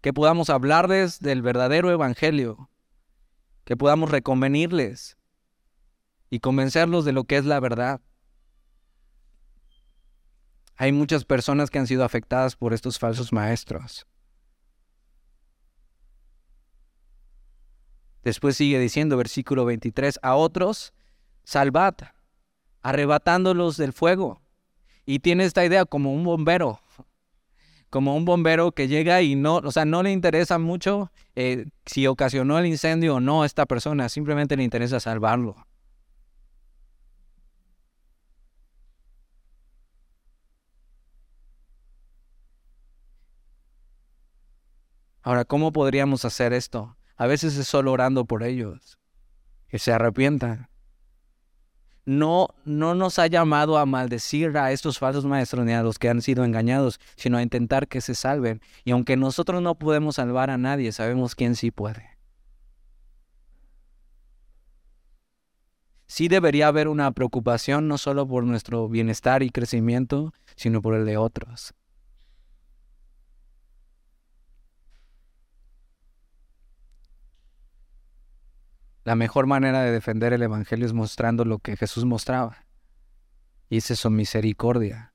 que 0.00 0.14
podamos 0.14 0.48
hablarles 0.48 1.20
del 1.20 1.42
verdadero 1.42 1.90
evangelio, 1.90 2.70
que 3.64 3.76
podamos 3.76 4.10
reconvenirles 4.10 5.18
y 6.30 6.40
convencerlos 6.40 7.04
de 7.04 7.12
lo 7.12 7.24
que 7.24 7.36
es 7.36 7.44
la 7.44 7.60
verdad. 7.60 8.00
Hay 10.76 10.92
muchas 10.92 11.24
personas 11.24 11.68
que 11.68 11.78
han 11.78 11.86
sido 11.86 12.04
afectadas 12.04 12.56
por 12.56 12.72
estos 12.72 12.98
falsos 12.98 13.32
maestros. 13.32 14.06
Después 18.22 18.56
sigue 18.56 18.78
diciendo, 18.78 19.16
versículo 19.16 19.64
23, 19.64 20.18
a 20.22 20.36
otros, 20.36 20.92
salvad, 21.44 21.94
arrebatándolos 22.82 23.76
del 23.76 23.92
fuego. 23.92 24.40
Y 25.06 25.20
tiene 25.20 25.44
esta 25.44 25.64
idea 25.64 25.84
como 25.86 26.12
un 26.12 26.24
bombero, 26.24 26.80
como 27.90 28.16
un 28.16 28.24
bombero 28.24 28.72
que 28.72 28.88
llega 28.88 29.22
y 29.22 29.34
no, 29.34 29.56
o 29.56 29.72
sea, 29.72 29.84
no 29.84 30.02
le 30.02 30.12
interesa 30.12 30.58
mucho 30.58 31.10
eh, 31.34 31.66
si 31.86 32.06
ocasionó 32.06 32.58
el 32.58 32.66
incendio 32.66 33.16
o 33.16 33.20
no 33.20 33.42
a 33.42 33.46
esta 33.46 33.66
persona, 33.66 34.08
simplemente 34.08 34.56
le 34.56 34.62
interesa 34.64 35.00
salvarlo. 35.00 35.56
Ahora, 45.22 45.44
¿cómo 45.44 45.72
podríamos 45.72 46.24
hacer 46.24 46.52
esto? 46.52 46.96
A 47.20 47.26
veces 47.26 47.54
es 47.58 47.68
solo 47.68 47.92
orando 47.92 48.24
por 48.24 48.42
ellos, 48.42 48.98
que 49.68 49.78
se 49.78 49.92
arrepientan. 49.92 50.70
No, 52.06 52.48
no 52.64 52.94
nos 52.94 53.18
ha 53.18 53.26
llamado 53.26 53.76
a 53.76 53.84
maldecir 53.84 54.56
a 54.56 54.72
estos 54.72 54.98
falsos 54.98 55.26
maestros 55.26 55.66
ni 55.66 55.74
a 55.74 55.82
los 55.82 55.98
que 55.98 56.08
han 56.08 56.22
sido 56.22 56.46
engañados, 56.46 56.98
sino 57.16 57.36
a 57.36 57.42
intentar 57.42 57.88
que 57.88 58.00
se 58.00 58.14
salven. 58.14 58.62
Y 58.84 58.92
aunque 58.92 59.18
nosotros 59.18 59.60
no 59.60 59.74
podemos 59.74 60.16
salvar 60.16 60.48
a 60.48 60.56
nadie, 60.56 60.92
sabemos 60.92 61.34
quién 61.34 61.56
sí 61.56 61.70
puede. 61.70 62.08
Sí 66.06 66.28
debería 66.28 66.68
haber 66.68 66.88
una 66.88 67.12
preocupación 67.12 67.86
no 67.86 67.98
solo 67.98 68.26
por 68.26 68.44
nuestro 68.44 68.88
bienestar 68.88 69.42
y 69.42 69.50
crecimiento, 69.50 70.32
sino 70.56 70.80
por 70.80 70.94
el 70.94 71.04
de 71.04 71.18
otros. 71.18 71.74
La 79.04 79.14
mejor 79.14 79.46
manera 79.46 79.82
de 79.82 79.92
defender 79.92 80.32
el 80.32 80.42
Evangelio 80.42 80.86
es 80.86 80.92
mostrando 80.92 81.44
lo 81.44 81.58
que 81.58 81.76
Jesús 81.76 82.04
mostraba. 82.04 82.66
Y 83.70 83.78
es 83.78 83.90
eso, 83.90 84.10
misericordia. 84.10 85.14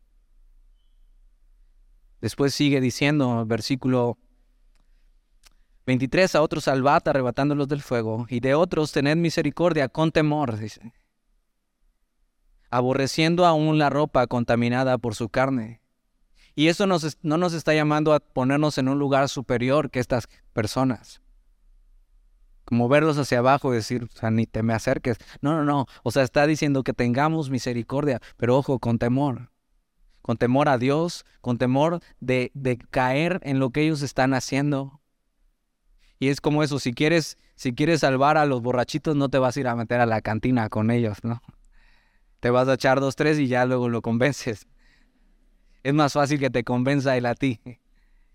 Después 2.19 2.53
sigue 2.55 2.81
diciendo, 2.81 3.45
versículo 3.45 4.17
23, 5.85 6.33
a 6.33 6.41
otros 6.41 6.63
salvad 6.63 7.07
arrebatándolos 7.07 7.67
del 7.67 7.83
fuego, 7.83 8.25
y 8.27 8.39
de 8.39 8.55
otros 8.55 8.91
tened 8.91 9.17
misericordia 9.17 9.87
con 9.87 10.11
temor, 10.11 10.57
dice. 10.57 10.93
Aborreciendo 12.71 13.45
aún 13.45 13.77
la 13.77 13.91
ropa 13.91 14.25
contaminada 14.25 14.97
por 14.97 15.13
su 15.13 15.29
carne. 15.29 15.81
Y 16.55 16.69
eso 16.69 16.87
no 16.87 17.37
nos 17.37 17.53
está 17.53 17.75
llamando 17.75 18.13
a 18.13 18.19
ponernos 18.19 18.79
en 18.79 18.87
un 18.87 18.97
lugar 18.97 19.29
superior 19.29 19.91
que 19.91 19.99
estas 19.99 20.27
personas 20.53 21.21
como 22.65 22.89
verlos 22.89 23.17
hacia 23.17 23.39
abajo 23.39 23.71
y 23.71 23.77
decir, 23.77 24.03
o 24.03 24.17
sea, 24.17 24.31
ni 24.31 24.45
te 24.47 24.63
me 24.63 24.73
acerques. 24.73 25.17
No, 25.41 25.55
no, 25.55 25.63
no. 25.63 25.85
O 26.03 26.11
sea, 26.11 26.23
está 26.23 26.47
diciendo 26.47 26.83
que 26.83 26.93
tengamos 26.93 27.49
misericordia, 27.49 28.19
pero 28.37 28.57
ojo, 28.57 28.79
con 28.79 28.97
temor. 28.97 29.51
Con 30.21 30.37
temor 30.37 30.67
a 30.67 30.79
Dios, 30.79 31.23
con 31.41 31.59
temor 31.59 31.99
de, 32.19 32.51
de 32.55 32.77
caer 32.77 33.39
en 33.43 33.59
lo 33.59 33.69
que 33.69 33.83
ellos 33.83 34.01
están 34.01 34.33
haciendo. 34.33 34.99
Y 36.17 36.29
es 36.29 36.41
como 36.41 36.63
eso, 36.63 36.79
si 36.79 36.93
quieres, 36.93 37.37
si 37.55 37.73
quieres 37.73 37.99
salvar 37.99 38.37
a 38.37 38.45
los 38.45 38.61
borrachitos, 38.61 39.15
no 39.15 39.29
te 39.29 39.37
vas 39.37 39.55
a 39.55 39.59
ir 39.59 39.67
a 39.67 39.75
meter 39.75 40.01
a 40.01 40.07
la 40.07 40.21
cantina 40.21 40.69
con 40.69 40.89
ellos, 40.89 41.23
¿no? 41.23 41.41
Te 42.39 42.49
vas 42.49 42.67
a 42.67 42.73
echar 42.73 42.99
dos, 42.99 43.15
tres 43.15 43.37
y 43.37 43.47
ya 43.47 43.65
luego 43.65 43.89
lo 43.89 44.01
convences. 44.01 44.67
Es 45.83 45.93
más 45.93 46.13
fácil 46.13 46.39
que 46.39 46.49
te 46.49 46.63
convenza 46.63 47.15
él 47.15 47.27
a 47.27 47.35
ti. 47.35 47.61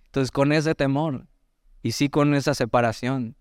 Entonces, 0.06 0.30
con 0.30 0.52
ese 0.52 0.76
temor 0.76 1.26
y 1.82 1.92
sí 1.92 2.08
con 2.08 2.34
esa 2.34 2.54
separación. 2.54 3.36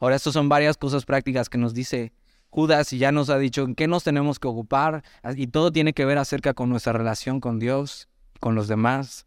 Ahora, 0.00 0.16
estas 0.16 0.32
son 0.32 0.48
varias 0.48 0.76
cosas 0.76 1.04
prácticas 1.04 1.48
que 1.48 1.58
nos 1.58 1.74
dice 1.74 2.12
Judas 2.48 2.92
y 2.92 2.98
ya 2.98 3.12
nos 3.12 3.30
ha 3.30 3.38
dicho 3.38 3.62
en 3.62 3.74
qué 3.74 3.86
nos 3.86 4.02
tenemos 4.02 4.38
que 4.38 4.48
ocupar 4.48 5.04
y 5.36 5.46
todo 5.46 5.70
tiene 5.70 5.92
que 5.92 6.04
ver 6.04 6.18
acerca 6.18 6.54
con 6.54 6.68
nuestra 6.68 6.92
relación 6.92 7.40
con 7.40 7.58
Dios, 7.58 8.08
con 8.40 8.54
los 8.54 8.66
demás. 8.66 9.26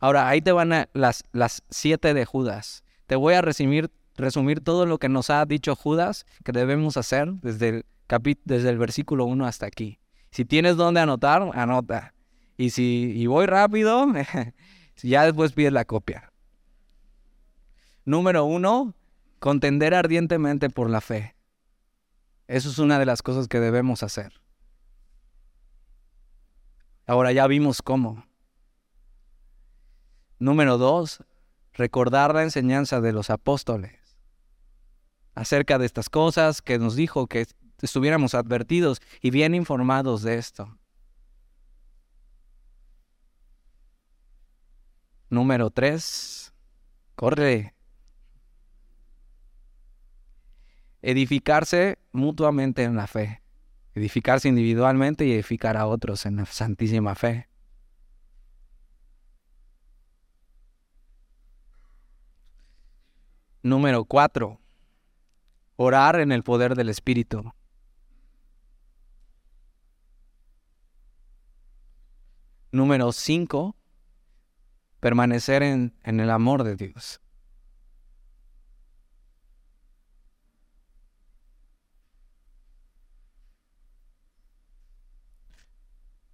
Ahora, 0.00 0.28
ahí 0.28 0.40
te 0.40 0.52
van 0.52 0.88
las, 0.94 1.24
las 1.32 1.62
siete 1.68 2.14
de 2.14 2.24
Judas. 2.24 2.82
Te 3.06 3.14
voy 3.14 3.34
a 3.34 3.42
resumir, 3.42 3.90
resumir 4.16 4.60
todo 4.60 4.86
lo 4.86 4.98
que 4.98 5.08
nos 5.08 5.28
ha 5.28 5.44
dicho 5.44 5.76
Judas 5.76 6.24
que 6.42 6.52
debemos 6.52 6.96
hacer 6.96 7.30
desde 7.42 7.68
el, 7.68 7.84
desde 8.44 8.70
el 8.70 8.78
versículo 8.78 9.26
1 9.26 9.44
hasta 9.46 9.66
aquí. 9.66 9.98
Si 10.30 10.44
tienes 10.44 10.76
donde 10.76 11.00
anotar, 11.00 11.50
anota. 11.54 12.14
Y 12.56 12.70
si 12.70 13.12
y 13.14 13.26
voy 13.26 13.46
rápido, 13.46 14.06
ya 15.02 15.24
después 15.24 15.52
pides 15.52 15.72
la 15.72 15.84
copia. 15.84 16.32
Número 18.04 18.44
uno, 18.44 18.94
contender 19.40 19.94
ardientemente 19.94 20.70
por 20.70 20.88
la 20.88 21.00
fe. 21.00 21.34
Eso 22.46 22.68
es 22.68 22.78
una 22.78 22.98
de 22.98 23.06
las 23.06 23.22
cosas 23.22 23.48
que 23.48 23.58
debemos 23.58 24.02
hacer. 24.02 24.40
Ahora 27.06 27.32
ya 27.32 27.46
vimos 27.46 27.82
cómo. 27.82 28.24
Número 30.38 30.78
dos, 30.78 31.24
recordar 31.72 32.34
la 32.34 32.44
enseñanza 32.44 33.00
de 33.00 33.12
los 33.12 33.30
apóstoles 33.30 33.98
acerca 35.34 35.78
de 35.78 35.86
estas 35.86 36.08
cosas 36.10 36.60
que 36.60 36.78
nos 36.78 36.96
dijo 36.96 37.26
que 37.26 37.46
estuviéramos 37.80 38.34
advertidos 38.34 39.00
y 39.22 39.30
bien 39.30 39.54
informados 39.54 40.22
de 40.22 40.36
esto. 40.36 40.76
Número 45.30 45.70
tres, 45.70 46.52
corre 47.14 47.74
edificarse 51.02 51.98
mutuamente 52.12 52.82
en 52.82 52.96
la 52.96 53.06
fe, 53.06 53.42
edificarse 53.94 54.48
individualmente 54.48 55.24
y 55.24 55.32
edificar 55.32 55.76
a 55.76 55.86
otros 55.86 56.26
en 56.26 56.36
la 56.36 56.46
santísima 56.46 57.14
fe. 57.14 57.48
Número 63.62 64.04
cuatro, 64.04 64.60
orar 65.76 66.20
en 66.20 66.32
el 66.32 66.42
poder 66.42 66.74
del 66.74 66.88
Espíritu. 66.88 67.52
Número 72.72 73.12
cinco, 73.12 73.76
permanecer 75.00 75.62
en, 75.62 75.94
en 76.04 76.20
el 76.20 76.30
amor 76.30 76.64
de 76.64 76.76
Dios. 76.76 77.20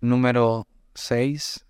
Número 0.01 0.67
6. 0.95 1.67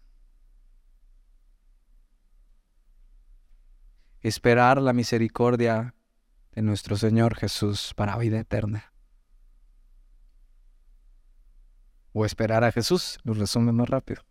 Esperar 4.21 4.83
la 4.83 4.93
misericordia 4.93 5.95
de 6.53 6.63
nuestro 6.63 6.97
Señor 6.97 7.37
Jesús 7.37 7.93
para 7.95 8.19
vida 8.19 8.41
eterna. 8.41 8.93
O 12.13 12.25
esperar 12.25 12.65
a 12.65 12.73
Jesús, 12.73 13.19
lo 13.23 13.35
resume 13.35 13.71
más 13.71 13.89
rápido. 13.89 14.23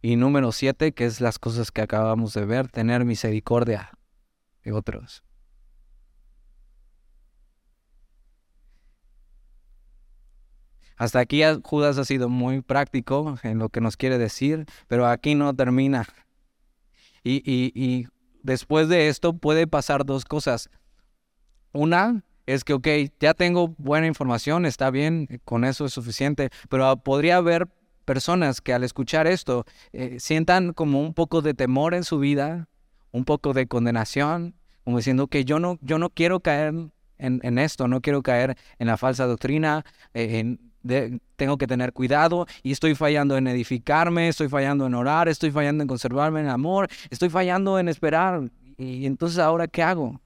Y 0.00 0.16
número 0.16 0.52
7, 0.52 0.92
que 0.94 1.04
es 1.04 1.20
las 1.20 1.38
cosas 1.38 1.70
que 1.70 1.82
acabamos 1.82 2.32
de 2.32 2.46
ver, 2.46 2.68
tener 2.68 3.04
misericordia 3.04 3.90
de 4.62 4.72
otros. 4.72 5.25
Hasta 10.96 11.20
aquí 11.20 11.42
Judas 11.62 11.98
ha 11.98 12.04
sido 12.04 12.28
muy 12.28 12.62
práctico 12.62 13.38
en 13.42 13.58
lo 13.58 13.68
que 13.68 13.80
nos 13.80 13.96
quiere 13.96 14.18
decir, 14.18 14.66
pero 14.88 15.06
aquí 15.06 15.34
no 15.34 15.54
termina. 15.54 16.06
Y, 17.22 17.42
y, 17.44 18.06
después 18.42 18.88
de 18.88 19.08
esto 19.08 19.36
puede 19.36 19.66
pasar 19.66 20.06
dos 20.06 20.24
cosas. 20.24 20.70
Una 21.72 22.22
es 22.46 22.62
que, 22.62 22.74
ok, 22.74 22.86
ya 23.18 23.34
tengo 23.34 23.74
buena 23.76 24.06
información, 24.06 24.64
está 24.64 24.90
bien, 24.90 25.40
con 25.44 25.64
eso 25.64 25.84
es 25.84 25.92
suficiente, 25.92 26.50
pero 26.68 26.96
podría 26.98 27.38
haber 27.38 27.68
personas 28.04 28.60
que 28.60 28.72
al 28.72 28.84
escuchar 28.84 29.26
esto 29.26 29.64
eh, 29.92 30.18
sientan 30.20 30.72
como 30.72 31.00
un 31.00 31.12
poco 31.12 31.42
de 31.42 31.54
temor 31.54 31.92
en 31.92 32.04
su 32.04 32.20
vida, 32.20 32.68
un 33.10 33.24
poco 33.24 33.52
de 33.52 33.66
condenación, 33.66 34.54
como 34.84 34.98
diciendo 34.98 35.26
que 35.26 35.44
yo 35.44 35.58
no, 35.58 35.78
yo 35.82 35.98
no 35.98 36.10
quiero 36.10 36.38
caer 36.38 36.72
en, 37.18 37.40
en, 37.42 37.58
esto, 37.58 37.88
no 37.88 38.00
quiero 38.00 38.22
caer 38.22 38.56
en 38.78 38.86
la 38.86 38.96
falsa 38.96 39.26
doctrina, 39.26 39.84
eh, 40.14 40.56
en, 40.88 41.20
tengo 41.36 41.58
que 41.58 41.66
tener 41.66 41.92
cuidado 41.92 42.46
y 42.62 42.72
estoy 42.72 42.94
fallando 42.94 43.36
en 43.36 43.46
edificarme, 43.46 44.28
estoy 44.28 44.48
fallando 44.48 44.86
en 44.86 44.94
orar, 44.94 45.28
estoy 45.28 45.50
fallando 45.50 45.82
en 45.82 45.88
conservarme 45.88 46.40
en 46.40 46.48
amor, 46.48 46.88
estoy 47.10 47.28
fallando 47.28 47.78
en 47.78 47.88
esperar. 47.88 48.50
Y 48.78 49.06
entonces 49.06 49.38
ahora, 49.38 49.68
¿qué 49.68 49.82
hago? 49.82 50.20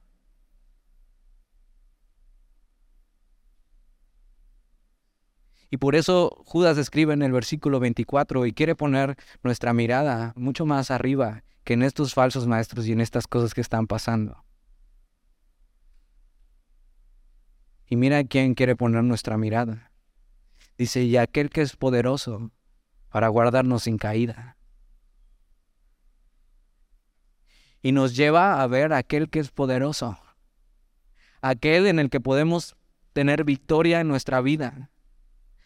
Y 5.71 5.77
por 5.77 5.95
eso 5.95 6.43
Judas 6.45 6.77
escribe 6.77 7.13
en 7.13 7.21
el 7.21 7.31
versículo 7.31 7.79
24 7.79 8.45
y 8.45 8.51
quiere 8.51 8.75
poner 8.75 9.15
nuestra 9.41 9.73
mirada 9.73 10.33
mucho 10.35 10.65
más 10.65 10.91
arriba 10.91 11.43
que 11.63 11.73
en 11.73 11.83
estos 11.83 12.13
falsos 12.13 12.45
maestros 12.45 12.87
y 12.87 12.91
en 12.91 12.99
estas 12.99 13.25
cosas 13.25 13.53
que 13.53 13.61
están 13.61 13.87
pasando. 13.87 14.43
Y 17.87 17.95
mira 17.95 18.23
quién 18.25 18.53
quiere 18.53 18.75
poner 18.75 19.03
nuestra 19.03 19.37
mirada. 19.37 19.90
Dice, 20.81 21.03
y 21.03 21.15
aquel 21.15 21.51
que 21.51 21.61
es 21.61 21.75
poderoso 21.75 22.49
para 23.11 23.27
guardarnos 23.27 23.83
sin 23.83 23.99
caída. 23.99 24.57
Y 27.83 27.91
nos 27.91 28.15
lleva 28.15 28.63
a 28.63 28.65
ver 28.65 28.91
aquel 28.91 29.29
que 29.29 29.37
es 29.37 29.51
poderoso, 29.51 30.17
aquel 31.39 31.85
en 31.85 31.99
el 31.99 32.09
que 32.09 32.19
podemos 32.19 32.75
tener 33.13 33.43
victoria 33.43 33.99
en 33.99 34.07
nuestra 34.07 34.41
vida, 34.41 34.89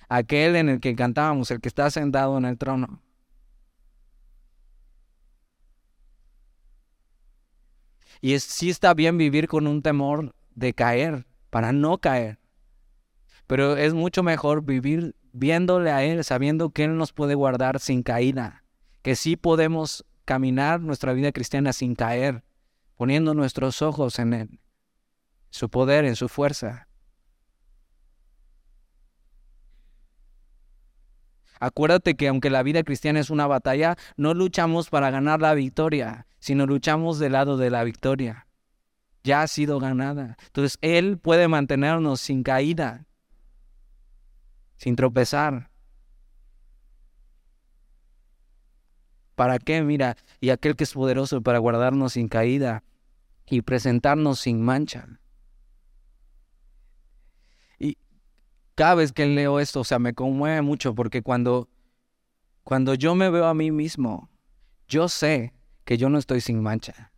aquel 0.10 0.58
en 0.58 0.68
el 0.68 0.80
que 0.82 0.98
cantábamos, 0.98 1.50
el 1.50 1.62
que 1.62 1.70
está 1.70 1.90
sentado 1.90 2.38
en 2.38 2.44
el 2.44 2.58
trono. 2.58 3.02
Y 8.20 8.34
es, 8.34 8.44
sí 8.44 8.70
está 8.70 8.94
bien 8.94 9.18
vivir 9.18 9.48
con 9.48 9.66
un 9.66 9.82
temor 9.82 10.36
de 10.56 10.74
caer, 10.74 11.26
para 11.50 11.72
no 11.72 12.00
caer. 12.00 12.38
Pero 13.48 13.78
es 13.78 13.94
mucho 13.94 14.24
mejor 14.24 14.64
vivir 14.64 15.16
viéndole 15.32 15.92
a 15.92 16.04
Él, 16.04 16.24
sabiendo 16.24 16.70
que 16.70 16.86
Él 16.86 16.98
nos 16.98 17.14
puede 17.14 17.36
guardar 17.36 17.80
sin 17.80 18.04
caída, 18.04 18.64
que 19.02 19.16
sí 19.16 19.36
podemos 19.36 20.06
caminar 20.24 20.82
nuestra 20.82 21.14
vida 21.14 21.32
cristiana 21.32 21.74
sin 21.74 21.96
caer, 21.96 22.44
poniendo 22.96 23.34
nuestros 23.34 23.82
ojos 23.82 24.18
en 24.18 24.34
Él, 24.34 24.60
su 25.50 25.70
poder, 25.70 26.06
en 26.06 26.16
su 26.16 26.30
fuerza. 26.30 26.88
Acuérdate 31.60 32.16
que 32.16 32.28
aunque 32.28 32.50
la 32.50 32.64
vida 32.64 32.84
cristiana 32.84 33.20
es 33.20 33.30
una 33.30 33.48
batalla, 33.48 33.96
no 34.18 34.34
luchamos 34.34 34.90
para 34.90 35.10
ganar 35.10 35.42
la 35.42 35.54
victoria, 35.54 36.28
sino 36.40 36.66
luchamos 36.66 37.20
del 37.20 37.34
lado 37.34 37.58
de 37.58 37.70
la 37.70 37.84
victoria. 37.84 38.48
Ya 39.24 39.42
ha 39.42 39.48
sido 39.48 39.80
ganada. 39.80 40.38
Entonces 40.48 40.78
Él 40.82 41.18
puede 41.18 41.48
mantenernos 41.48 42.22
sin 42.22 42.44
caída 42.44 43.06
sin 44.78 44.96
tropezar. 44.96 45.70
¿Para 49.36 49.60
qué? 49.60 49.82
Mira, 49.82 50.16
y 50.40 50.50
aquel 50.50 50.76
que 50.76 50.86
es 50.86 50.94
poderoso 50.94 51.42
para 51.42 51.60
guardarnos 51.60 52.14
sin 52.14 52.30
caída 52.30 52.84
y 53.48 53.62
presentarnos 53.62 54.40
sin 54.40 54.62
mancha. 54.62 55.20
Y 57.78 57.98
cada 58.76 58.96
vez 58.96 59.12
que 59.12 59.26
leo 59.26 59.60
esto, 59.60 59.82
o 59.82 59.84
sea, 59.84 60.00
me 60.00 60.14
conmueve 60.14 60.62
mucho 60.62 60.96
porque 60.96 61.22
cuando, 61.22 61.70
cuando 62.64 62.94
yo 62.94 63.14
me 63.14 63.30
veo 63.30 63.46
a 63.46 63.54
mí 63.54 63.72
mismo, 63.72 64.30
yo 64.88 65.10
sé 65.10 65.54
que 65.84 65.98
yo 65.98 66.10
no 66.10 66.18
estoy 66.18 66.40
sin 66.40 66.62
mancha. 66.62 67.12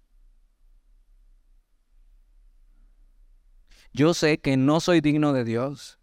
Yo 3.94 4.14
sé 4.14 4.40
que 4.40 4.58
no 4.58 4.80
soy 4.80 5.02
digno 5.02 5.34
de 5.34 5.44
Dios. 5.44 5.97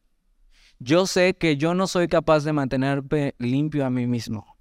Yo 0.79 1.07
sé 1.07 1.35
que 1.35 1.57
yo 1.57 1.75
no 1.75 1.87
soy 1.87 2.09
capaz 2.09 2.45
de 2.45 2.53
mantenerme 2.53 3.35
limpio 3.39 3.87
a 3.87 3.91
mí 3.91 4.07
mismo. 4.07 4.57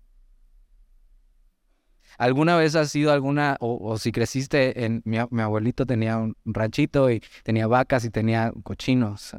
¿Alguna 2.17 2.55
vez 2.55 2.75
has 2.75 2.91
sido 2.91 3.11
alguna, 3.11 3.57
o, 3.59 3.97
si 3.97 4.11
creciste 4.11 4.85
en, 4.85 5.01
mi, 5.03 5.17
abuelito 5.17 5.85
tenía 5.85 6.17
un 6.17 6.35
ranchito 6.45 7.09
y 7.09 7.23
tenía 7.43 7.65
vacas 7.67 8.05
y 8.05 8.11
tenía 8.11 8.53
cochinos, 8.63 9.35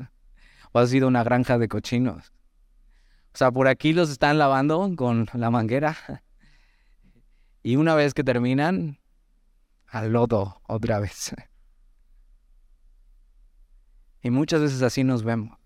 o 0.72 0.79
has 0.79 0.91
sido 0.91 1.07
una 1.07 1.22
granja 1.22 1.57
de 1.59 1.68
cochinos? 1.68 2.33
O 3.33 3.39
sea, 3.39 3.53
por 3.53 3.68
aquí 3.68 3.93
los 3.93 4.11
están 4.11 4.39
lavando 4.39 4.93
con 4.97 5.27
la 5.35 5.51
manguera 5.51 5.97
y 7.62 7.77
una 7.77 7.95
vez 7.95 8.12
que 8.12 8.22
terminan, 8.22 9.01
al 9.87 10.12
lodo 10.12 10.61
otra 10.68 11.01
vez. 11.01 11.35
Y 14.22 14.31
muchas 14.31 14.61
veces 14.61 14.83
así 14.83 15.05
nos 15.05 15.22
vemos. 15.22 15.64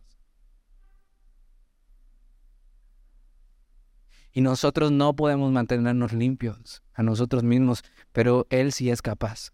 Y 4.38 4.40
nosotros 4.40 4.92
no 4.92 5.16
podemos 5.16 5.50
mantenernos 5.50 6.12
limpios 6.12 6.84
a 6.94 7.02
nosotros 7.02 7.42
mismos, 7.42 7.82
pero 8.12 8.46
Él 8.50 8.70
sí 8.72 8.88
es 8.88 9.02
capaz. 9.02 9.50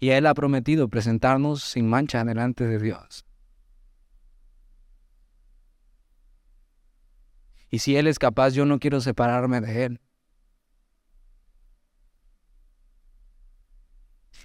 Y 0.00 0.08
Él 0.08 0.26
ha 0.26 0.34
prometido 0.34 0.88
presentarnos 0.88 1.62
sin 1.62 1.88
mancha 1.88 2.24
delante 2.24 2.66
de 2.66 2.80
Dios. 2.80 3.24
Y 7.70 7.78
si 7.78 7.94
Él 7.94 8.08
es 8.08 8.18
capaz, 8.18 8.50
yo 8.54 8.66
no 8.66 8.80
quiero 8.80 9.00
separarme 9.00 9.60
de 9.60 9.84
Él. 9.84 10.00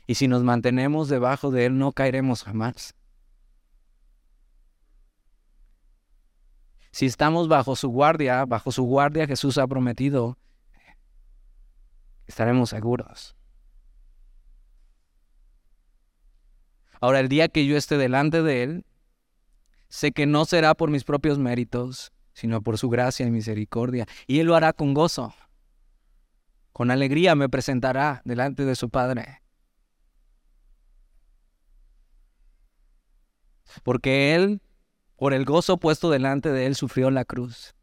Y 0.06 0.14
si 0.14 0.28
nos 0.28 0.44
mantenemos 0.44 1.10
debajo 1.10 1.50
de 1.50 1.66
Él, 1.66 1.80
no 1.80 1.92
caeremos 1.92 2.44
jamás. 2.44 2.94
Si 6.92 7.06
estamos 7.06 7.48
bajo 7.48 7.76
su 7.76 7.90
guardia, 7.90 8.46
bajo 8.46 8.72
su 8.72 8.84
guardia 8.84 9.26
Jesús 9.26 9.58
ha 9.58 9.68
prometido, 9.68 10.38
estaremos 12.28 12.70
seguros. 12.70 13.36
Ahora, 17.00 17.20
el 17.20 17.30
día 17.30 17.48
que 17.48 17.66
yo 17.66 17.78
esté 17.78 17.98
delante 17.98 18.44
de 18.44 18.64
Él, 18.64 18.86
sé 19.90 20.12
que 20.12 20.28
no 20.28 20.46
será 20.46 20.76
por 20.76 20.92
mis 20.92 21.04
propios 21.04 21.40
méritos, 21.40 22.12
sino 22.34 22.62
por 22.62 22.78
su 22.78 22.90
gracia 22.90 23.26
y 23.26 23.32
misericordia. 23.32 24.06
Y 24.28 24.40
Él 24.40 24.48
lo 24.48 24.56
hará 24.56 24.72
con 24.74 24.94
gozo. 24.94 25.34
Con 26.74 26.92
alegría 26.92 27.36
me 27.36 27.50
presentará 27.50 28.22
delante 28.24 28.66
de 28.66 28.76
su 28.76 28.90
Padre. 28.90 29.42
Porque 33.84 34.36
Él 34.36 34.62
por 35.22 35.36
el 35.36 35.46
gozo 35.46 35.78
puesto 35.78 36.10
delante 36.10 36.50
de 36.50 36.66
él 36.66 36.74
sufrió 36.74 37.12
la 37.12 37.26
cruz. 37.26 37.76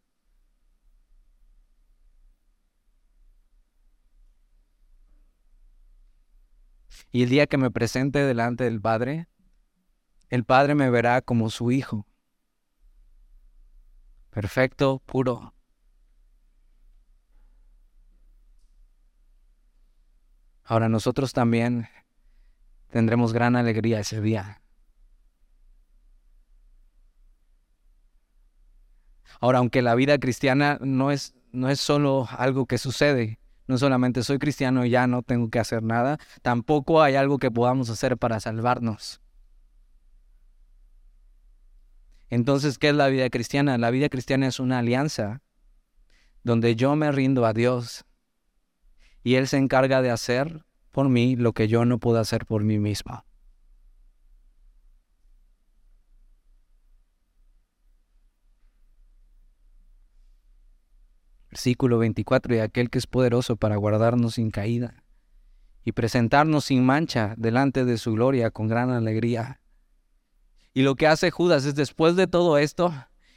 Y 7.12 7.22
el 7.22 7.28
día 7.28 7.46
que 7.46 7.56
me 7.56 7.70
presente 7.70 8.18
delante 8.18 8.64
del 8.64 8.80
Padre, 8.80 9.28
el 10.30 10.44
Padre 10.44 10.74
me 10.74 10.90
verá 10.90 11.22
como 11.22 11.48
su 11.48 11.70
Hijo. 11.70 12.08
Perfecto, 14.30 15.00
puro. 15.06 15.54
Ahora 20.64 20.88
nosotros 20.88 21.32
también 21.32 21.86
tendremos 22.90 23.32
gran 23.32 23.54
alegría 23.54 24.00
ese 24.00 24.20
día. 24.20 24.60
Ahora, 29.40 29.58
aunque 29.58 29.82
la 29.82 29.94
vida 29.94 30.18
cristiana 30.18 30.78
no 30.80 31.10
es, 31.10 31.34
no 31.52 31.68
es 31.68 31.80
solo 31.80 32.26
algo 32.30 32.66
que 32.66 32.78
sucede, 32.78 33.38
no 33.66 33.78
solamente 33.78 34.22
soy 34.22 34.38
cristiano 34.38 34.84
y 34.84 34.90
ya 34.90 35.06
no 35.06 35.22
tengo 35.22 35.50
que 35.50 35.58
hacer 35.58 35.82
nada, 35.82 36.18
tampoco 36.42 37.02
hay 37.02 37.14
algo 37.14 37.38
que 37.38 37.50
podamos 37.50 37.90
hacer 37.90 38.16
para 38.16 38.40
salvarnos. 38.40 39.20
Entonces, 42.30 42.78
¿qué 42.78 42.90
es 42.90 42.94
la 42.94 43.08
vida 43.08 43.30
cristiana? 43.30 43.78
La 43.78 43.90
vida 43.90 44.08
cristiana 44.08 44.46
es 44.46 44.60
una 44.60 44.78
alianza 44.78 45.40
donde 46.42 46.76
yo 46.76 46.94
me 46.96 47.10
rindo 47.12 47.46
a 47.46 47.52
Dios 47.52 48.04
y 49.22 49.36
Él 49.36 49.48
se 49.48 49.56
encarga 49.56 50.02
de 50.02 50.10
hacer 50.10 50.64
por 50.90 51.08
mí 51.08 51.36
lo 51.36 51.52
que 51.52 51.68
yo 51.68 51.84
no 51.84 51.98
puedo 51.98 52.18
hacer 52.18 52.44
por 52.44 52.64
mí 52.64 52.78
mismo. 52.78 53.24
Versículo 61.50 61.98
24, 61.98 62.54
y 62.54 62.58
aquel 62.58 62.90
que 62.90 62.98
es 62.98 63.06
poderoso 63.06 63.56
para 63.56 63.76
guardarnos 63.76 64.34
sin 64.34 64.50
caída 64.50 65.02
y 65.84 65.92
presentarnos 65.92 66.66
sin 66.66 66.84
mancha 66.84 67.34
delante 67.38 67.86
de 67.86 67.96
su 67.96 68.12
gloria 68.12 68.50
con 68.50 68.68
gran 68.68 68.90
alegría. 68.90 69.62
Y 70.74 70.82
lo 70.82 70.96
que 70.96 71.06
hace 71.06 71.30
Judas 71.30 71.64
es 71.64 71.74
después 71.74 72.14
de 72.14 72.26
todo 72.26 72.58
esto, 72.58 72.92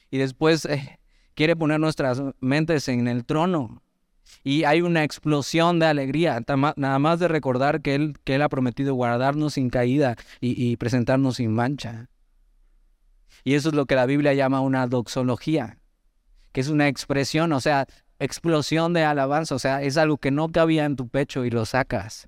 y 0.09 0.17
después 0.17 0.65
eh, 0.65 0.99
quiere 1.33 1.55
poner 1.55 1.79
nuestras 1.79 2.21
mentes 2.41 2.89
en 2.89 3.07
el 3.07 3.25
trono. 3.25 3.81
Y 4.43 4.65
hay 4.65 4.81
una 4.81 5.05
explosión 5.05 5.79
de 5.79 5.85
alegría, 5.85 6.43
nada 6.75 6.99
más 6.99 7.19
de 7.19 7.29
recordar 7.29 7.81
que 7.81 7.95
Él, 7.95 8.17
que 8.25 8.35
él 8.35 8.41
ha 8.41 8.49
prometido 8.49 8.93
guardarnos 8.95 9.53
sin 9.53 9.69
caída 9.69 10.15
y, 10.41 10.61
y 10.61 10.75
presentarnos 10.75 11.37
sin 11.37 11.53
mancha. 11.53 12.09
Y 13.45 13.53
eso 13.53 13.69
es 13.69 13.75
lo 13.75 13.85
que 13.85 13.95
la 13.95 14.05
Biblia 14.05 14.33
llama 14.33 14.61
una 14.61 14.87
doxología 14.87 15.80
que 16.51 16.61
es 16.61 16.67
una 16.67 16.87
expresión, 16.87 17.53
o 17.53 17.61
sea, 17.61 17.87
explosión 18.19 18.93
de 18.93 19.03
alabanza, 19.03 19.55
o 19.55 19.59
sea, 19.59 19.81
es 19.81 19.97
algo 19.97 20.17
que 20.17 20.31
no 20.31 20.51
cabía 20.51 20.85
en 20.85 20.95
tu 20.95 21.07
pecho 21.07 21.45
y 21.45 21.49
lo 21.49 21.65
sacas. 21.65 22.27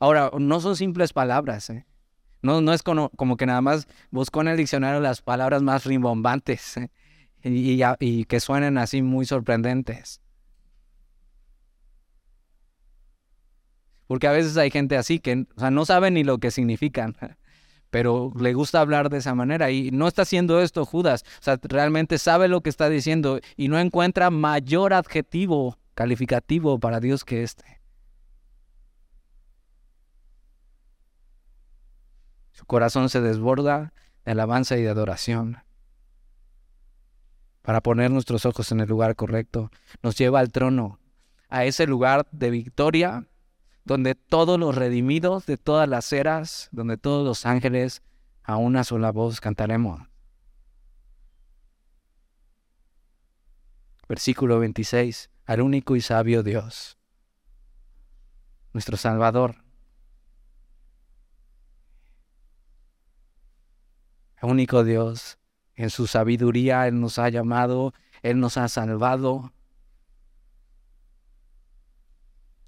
Ahora, 0.00 0.30
no 0.38 0.60
son 0.60 0.76
simples 0.76 1.12
palabras, 1.12 1.68
¿eh? 1.70 1.86
no, 2.42 2.60
no 2.60 2.72
es 2.72 2.82
como, 2.82 3.10
que 3.36 3.46
nada 3.46 3.60
más 3.60 3.86
busco 4.10 4.40
en 4.40 4.48
el 4.48 4.56
diccionario 4.56 5.00
las 5.00 5.22
palabras 5.22 5.62
más 5.62 5.84
rimbombantes 5.84 6.76
¿eh? 6.76 6.90
y, 7.44 8.24
que 8.24 8.40
suenen 8.40 8.78
así 8.78 9.00
muy 9.00 9.24
sorprendentes. 9.24 10.20
Porque 14.06 14.26
a 14.26 14.32
veces 14.32 14.56
hay 14.56 14.70
gente 14.70 14.96
así 14.96 15.20
que 15.20 15.46
no 15.56 15.84
sabe 15.86 16.10
ni 16.10 16.24
lo 16.24 16.38
que 16.38 16.50
significan 16.50 17.16
pero 17.92 18.32
le 18.40 18.54
gusta 18.54 18.80
hablar 18.80 19.10
de 19.10 19.18
esa 19.18 19.34
manera 19.34 19.70
y 19.70 19.90
no 19.90 20.08
está 20.08 20.22
haciendo 20.22 20.62
esto 20.62 20.86
Judas, 20.86 21.24
o 21.40 21.42
sea, 21.42 21.58
realmente 21.62 22.16
sabe 22.16 22.48
lo 22.48 22.62
que 22.62 22.70
está 22.70 22.88
diciendo 22.88 23.38
y 23.54 23.68
no 23.68 23.78
encuentra 23.78 24.30
mayor 24.30 24.94
adjetivo 24.94 25.76
calificativo 25.94 26.80
para 26.80 27.00
Dios 27.00 27.22
que 27.26 27.42
este. 27.42 27.82
Su 32.52 32.64
corazón 32.64 33.10
se 33.10 33.20
desborda 33.20 33.92
de 34.24 34.32
alabanza 34.32 34.78
y 34.78 34.82
de 34.82 34.88
adoración. 34.88 35.58
Para 37.60 37.82
poner 37.82 38.10
nuestros 38.10 38.46
ojos 38.46 38.72
en 38.72 38.80
el 38.80 38.88
lugar 38.88 39.16
correcto, 39.16 39.70
nos 40.02 40.16
lleva 40.16 40.40
al 40.40 40.50
trono, 40.50 40.98
a 41.50 41.66
ese 41.66 41.86
lugar 41.86 42.26
de 42.32 42.48
victoria 42.48 43.26
donde 43.84 44.14
todos 44.14 44.58
los 44.58 44.74
redimidos 44.74 45.46
de 45.46 45.56
todas 45.56 45.88
las 45.88 46.12
eras, 46.12 46.68
donde 46.72 46.96
todos 46.96 47.24
los 47.26 47.46
ángeles 47.46 48.02
a 48.44 48.56
una 48.56 48.84
sola 48.84 49.10
voz 49.10 49.40
cantaremos. 49.40 50.00
Versículo 54.08 54.58
26. 54.58 55.30
Al 55.46 55.60
único 55.60 55.96
y 55.96 56.00
sabio 56.00 56.42
Dios, 56.42 56.98
nuestro 58.72 58.96
Salvador. 58.96 59.56
El 64.40 64.50
único 64.50 64.84
Dios, 64.84 65.38
en 65.74 65.90
su 65.90 66.06
sabiduría 66.06 66.86
Él 66.86 67.00
nos 67.00 67.18
ha 67.18 67.28
llamado, 67.28 67.92
Él 68.22 68.38
nos 68.38 68.56
ha 68.56 68.68
salvado. 68.68 69.52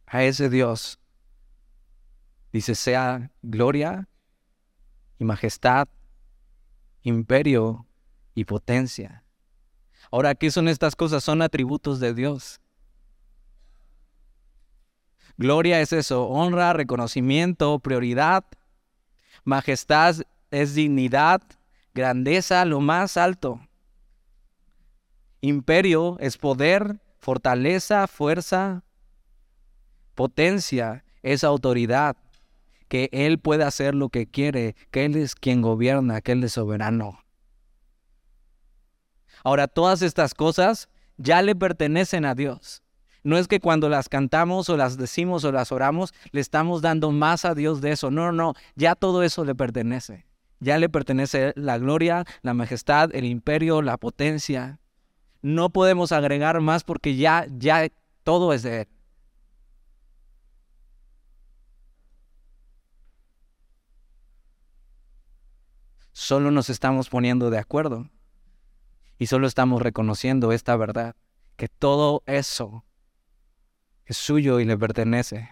A 0.06 0.22
ese 0.24 0.48
Dios 0.48 1.00
Dice, 2.54 2.76
sea 2.76 3.32
gloria 3.42 4.08
y 5.18 5.24
majestad, 5.24 5.88
imperio 7.02 7.84
y 8.32 8.44
potencia. 8.44 9.24
Ahora, 10.12 10.36
¿qué 10.36 10.52
son 10.52 10.68
estas 10.68 10.94
cosas? 10.94 11.24
Son 11.24 11.42
atributos 11.42 11.98
de 11.98 12.14
Dios. 12.14 12.60
Gloria 15.36 15.80
es 15.80 15.92
eso, 15.92 16.28
honra, 16.28 16.72
reconocimiento, 16.74 17.80
prioridad. 17.80 18.44
Majestad 19.42 20.18
es 20.52 20.76
dignidad, 20.76 21.42
grandeza, 21.92 22.64
lo 22.64 22.80
más 22.80 23.16
alto. 23.16 23.66
Imperio 25.40 26.16
es 26.20 26.38
poder, 26.38 27.00
fortaleza, 27.18 28.06
fuerza, 28.06 28.84
potencia 30.14 31.04
es 31.24 31.42
autoridad 31.42 32.16
que 32.94 33.08
Él 33.10 33.40
puede 33.40 33.64
hacer 33.64 33.92
lo 33.92 34.08
que 34.08 34.28
quiere, 34.28 34.76
que 34.92 35.04
Él 35.04 35.16
es 35.16 35.34
quien 35.34 35.62
gobierna, 35.62 36.20
que 36.20 36.30
Él 36.30 36.44
es 36.44 36.52
soberano. 36.52 37.18
Ahora, 39.42 39.66
todas 39.66 40.00
estas 40.00 40.32
cosas 40.32 40.88
ya 41.16 41.42
le 41.42 41.56
pertenecen 41.56 42.24
a 42.24 42.36
Dios. 42.36 42.84
No 43.24 43.36
es 43.36 43.48
que 43.48 43.58
cuando 43.58 43.88
las 43.88 44.08
cantamos 44.08 44.68
o 44.68 44.76
las 44.76 44.96
decimos 44.96 45.42
o 45.42 45.50
las 45.50 45.72
oramos, 45.72 46.14
le 46.30 46.40
estamos 46.40 46.82
dando 46.82 47.10
más 47.10 47.44
a 47.44 47.56
Dios 47.56 47.80
de 47.80 47.90
eso. 47.90 48.12
No, 48.12 48.30
no, 48.30 48.54
ya 48.76 48.94
todo 48.94 49.24
eso 49.24 49.44
le 49.44 49.56
pertenece. 49.56 50.24
Ya 50.60 50.78
le 50.78 50.88
pertenece 50.88 51.52
la 51.56 51.78
gloria, 51.78 52.24
la 52.42 52.54
majestad, 52.54 53.10
el 53.12 53.24
imperio, 53.24 53.82
la 53.82 53.96
potencia. 53.96 54.78
No 55.42 55.68
podemos 55.70 56.12
agregar 56.12 56.60
más 56.60 56.84
porque 56.84 57.16
ya, 57.16 57.44
ya 57.58 57.88
todo 58.22 58.52
es 58.52 58.62
de 58.62 58.82
Él. 58.82 58.88
Solo 66.14 66.52
nos 66.52 66.70
estamos 66.70 67.08
poniendo 67.08 67.50
de 67.50 67.58
acuerdo 67.58 68.08
y 69.18 69.26
solo 69.26 69.48
estamos 69.48 69.82
reconociendo 69.82 70.52
esta 70.52 70.76
verdad, 70.76 71.16
que 71.56 71.66
todo 71.66 72.22
eso 72.26 72.84
es 74.06 74.16
suyo 74.16 74.60
y 74.60 74.64
le 74.64 74.78
pertenece. 74.78 75.48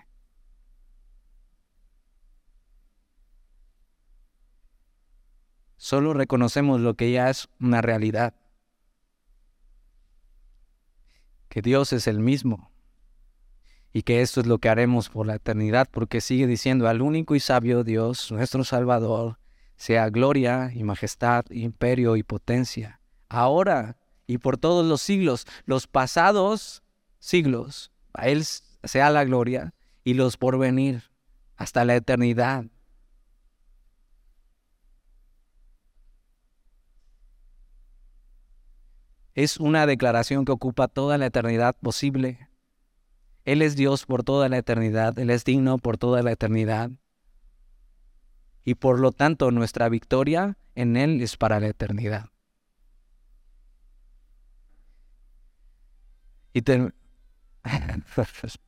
Solo 5.77 6.15
reconocemos 6.15 6.81
lo 6.81 6.95
que 6.95 7.11
ya 7.11 7.29
es 7.29 7.49
una 7.59 7.83
realidad. 7.83 8.37
Que 11.49 11.61
Dios 11.61 11.93
es 11.93 12.07
el 12.07 12.21
mismo. 12.21 12.71
Y 13.93 14.03
que 14.03 14.23
esto 14.23 14.41
es 14.41 14.47
lo 14.47 14.59
que 14.59 14.69
haremos 14.69 15.09
por 15.09 15.27
la 15.27 15.35
eternidad, 15.35 15.89
porque 15.91 16.21
sigue 16.21 16.47
diciendo 16.47 16.87
al 16.87 17.03
único 17.03 17.35
y 17.35 17.41
sabio 17.41 17.83
Dios, 17.83 18.31
nuestro 18.31 18.63
Salvador, 18.63 19.42
sea 19.83 20.11
gloria 20.11 20.71
y 20.73 20.85
majestad, 20.85 21.45
imperio 21.51 22.15
y 22.15 22.23
potencia, 22.23 23.01
ahora 23.29 23.97
y 24.29 24.39
por 24.39 24.57
todos 24.57 24.87
los 24.87 25.03
siglos, 25.03 25.45
los 25.65 25.89
pasados 25.89 26.85
siglos. 27.19 27.91
A 28.13 28.29
Él 28.29 28.45
sea 28.45 29.11
la 29.11 29.25
gloria 29.25 29.75
y 30.05 30.15
los 30.15 30.37
por 30.37 30.57
venir 30.57 31.11
hasta 31.57 31.85
la 31.85 31.97
eternidad. 31.97 32.67
Es 39.35 39.57
una 39.57 39.85
declaración 39.87 40.45
que 40.45 40.53
ocupa 40.53 40.87
toda 40.87 41.19
la 41.19 41.27
eternidad 41.27 41.75
posible. 41.75 42.49
Él 43.45 43.63
es 43.63 43.75
Dios 43.75 44.07
por 44.07 44.23
toda 44.23 44.49
la 44.49 44.59
eternidad, 44.59 45.19
Él 45.19 45.31
es 45.31 45.45
digno 45.45 45.79
por 45.79 45.99
toda 45.99 46.23
la 46.23 46.31
eternidad. 46.31 46.93
Y 48.65 48.75
por 48.77 49.01
lo 49.01 49.13
tanto 49.13 49.51
nuestra 49.51 49.89
victoria 49.89 50.57
en 50.75 50.97
Él 50.97 51.21
es 51.21 51.37
para 51.37 51.61
la 51.61 51.69
eternidad. 51.69 52.31
Y. 56.55 56.63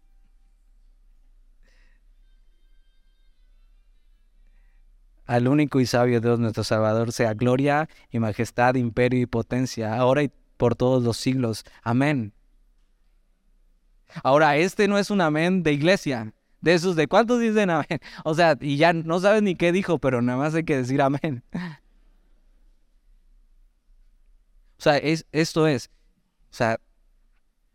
Al 5.26 5.48
único 5.48 5.80
y 5.80 5.86
sabio 5.86 6.20
Dios 6.20 6.38
nuestro 6.38 6.64
Salvador 6.64 7.10
sea 7.12 7.32
gloria 7.32 7.88
y 8.10 8.18
majestad, 8.18 8.74
imperio 8.74 9.20
y 9.20 9.26
potencia, 9.26 9.96
ahora 9.96 10.22
y 10.22 10.30
por 10.56 10.76
todos 10.76 11.02
los 11.02 11.16
siglos. 11.16 11.64
Amén. 11.82 12.34
Ahora, 14.22 14.56
este 14.56 14.86
no 14.86 14.98
es 14.98 15.10
un 15.10 15.20
amén 15.22 15.62
de 15.62 15.72
iglesia. 15.72 16.32
De 16.64 16.72
esos, 16.72 16.96
¿de 16.96 17.06
cuántos 17.08 17.40
dicen 17.40 17.68
amén? 17.68 18.00
O 18.24 18.34
sea, 18.34 18.56
y 18.58 18.78
ya 18.78 18.94
no 18.94 19.20
sabes 19.20 19.42
ni 19.42 19.54
qué 19.54 19.70
dijo, 19.70 19.98
pero 19.98 20.22
nada 20.22 20.38
más 20.38 20.54
hay 20.54 20.64
que 20.64 20.78
decir 20.78 21.02
amén. 21.02 21.44
O 24.76 24.82
sea, 24.84 24.98
es, 24.98 25.24
esto 25.32 25.66
es, 25.66 25.88
o 26.50 26.54
sea, 26.54 26.78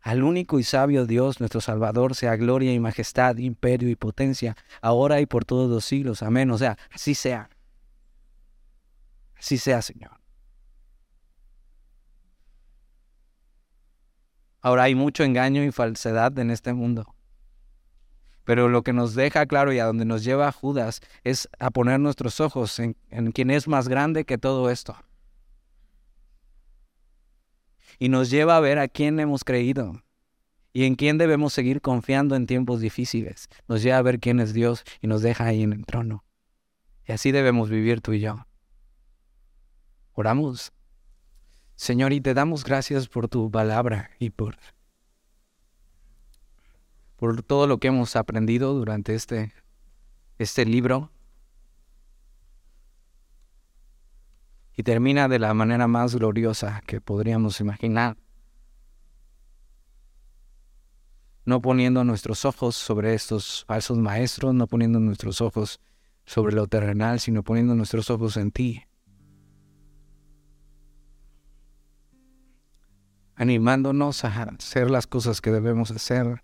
al 0.00 0.22
único 0.22 0.60
y 0.60 0.62
sabio 0.62 1.06
Dios, 1.06 1.40
nuestro 1.40 1.60
Salvador, 1.60 2.14
sea 2.14 2.36
gloria 2.36 2.72
y 2.72 2.78
majestad, 2.78 3.36
imperio 3.38 3.88
y 3.88 3.96
potencia, 3.96 4.56
ahora 4.80 5.20
y 5.20 5.26
por 5.26 5.44
todos 5.44 5.68
los 5.68 5.84
siglos. 5.84 6.22
Amén. 6.22 6.50
O 6.50 6.58
sea, 6.58 6.76
así 6.92 7.14
sea. 7.14 7.50
Así 9.36 9.58
sea, 9.58 9.82
Señor. 9.82 10.12
Ahora 14.60 14.84
hay 14.84 14.94
mucho 14.94 15.24
engaño 15.24 15.64
y 15.64 15.72
falsedad 15.72 16.38
en 16.38 16.50
este 16.50 16.74
mundo. 16.74 17.12
Pero 18.50 18.68
lo 18.68 18.82
que 18.82 18.92
nos 18.92 19.14
deja 19.14 19.46
claro 19.46 19.72
y 19.72 19.78
a 19.78 19.84
donde 19.84 20.04
nos 20.04 20.24
lleva 20.24 20.50
Judas 20.50 21.02
es 21.22 21.48
a 21.60 21.70
poner 21.70 22.00
nuestros 22.00 22.40
ojos 22.40 22.80
en, 22.80 22.96
en 23.08 23.30
quien 23.30 23.48
es 23.48 23.68
más 23.68 23.86
grande 23.86 24.24
que 24.24 24.38
todo 24.38 24.70
esto. 24.70 24.96
Y 28.00 28.08
nos 28.08 28.28
lleva 28.28 28.56
a 28.56 28.60
ver 28.60 28.80
a 28.80 28.88
quién 28.88 29.20
hemos 29.20 29.44
creído 29.44 30.02
y 30.72 30.82
en 30.82 30.96
quién 30.96 31.16
debemos 31.16 31.52
seguir 31.52 31.80
confiando 31.80 32.34
en 32.34 32.48
tiempos 32.48 32.80
difíciles. 32.80 33.48
Nos 33.68 33.84
lleva 33.84 33.98
a 33.98 34.02
ver 34.02 34.18
quién 34.18 34.40
es 34.40 34.52
Dios 34.52 34.82
y 35.00 35.06
nos 35.06 35.22
deja 35.22 35.44
ahí 35.44 35.62
en 35.62 35.72
el 35.72 35.86
trono. 35.86 36.24
Y 37.06 37.12
así 37.12 37.30
debemos 37.30 37.70
vivir 37.70 38.00
tú 38.00 38.14
y 38.14 38.18
yo. 38.18 38.48
Oramos. 40.14 40.72
Señor, 41.76 42.12
y 42.12 42.20
te 42.20 42.34
damos 42.34 42.64
gracias 42.64 43.06
por 43.06 43.28
tu 43.28 43.48
palabra 43.48 44.10
y 44.18 44.30
por, 44.30 44.56
por 47.20 47.42
todo 47.42 47.66
lo 47.66 47.76
que 47.76 47.88
hemos 47.88 48.16
aprendido 48.16 48.72
durante 48.72 49.14
este, 49.14 49.52
este 50.38 50.64
libro. 50.64 51.12
Y 54.74 54.82
termina 54.84 55.28
de 55.28 55.38
la 55.38 55.52
manera 55.52 55.86
más 55.86 56.14
gloriosa 56.14 56.80
que 56.86 57.02
podríamos 57.02 57.60
imaginar. 57.60 58.16
No 61.44 61.60
poniendo 61.60 62.04
nuestros 62.04 62.46
ojos 62.46 62.74
sobre 62.74 63.12
estos 63.12 63.66
falsos 63.66 63.98
maestros, 63.98 64.54
no 64.54 64.66
poniendo 64.66 64.98
nuestros 64.98 65.42
ojos 65.42 65.78
sobre 66.24 66.54
lo 66.54 66.68
terrenal, 66.68 67.20
sino 67.20 67.42
poniendo 67.42 67.74
nuestros 67.74 68.08
ojos 68.08 68.38
en 68.38 68.50
ti. 68.50 68.82
animándonos 73.36 74.26
a 74.26 74.42
hacer 74.42 74.90
las 74.90 75.06
cosas 75.06 75.40
que 75.40 75.50
debemos 75.50 75.90
hacer, 75.90 76.42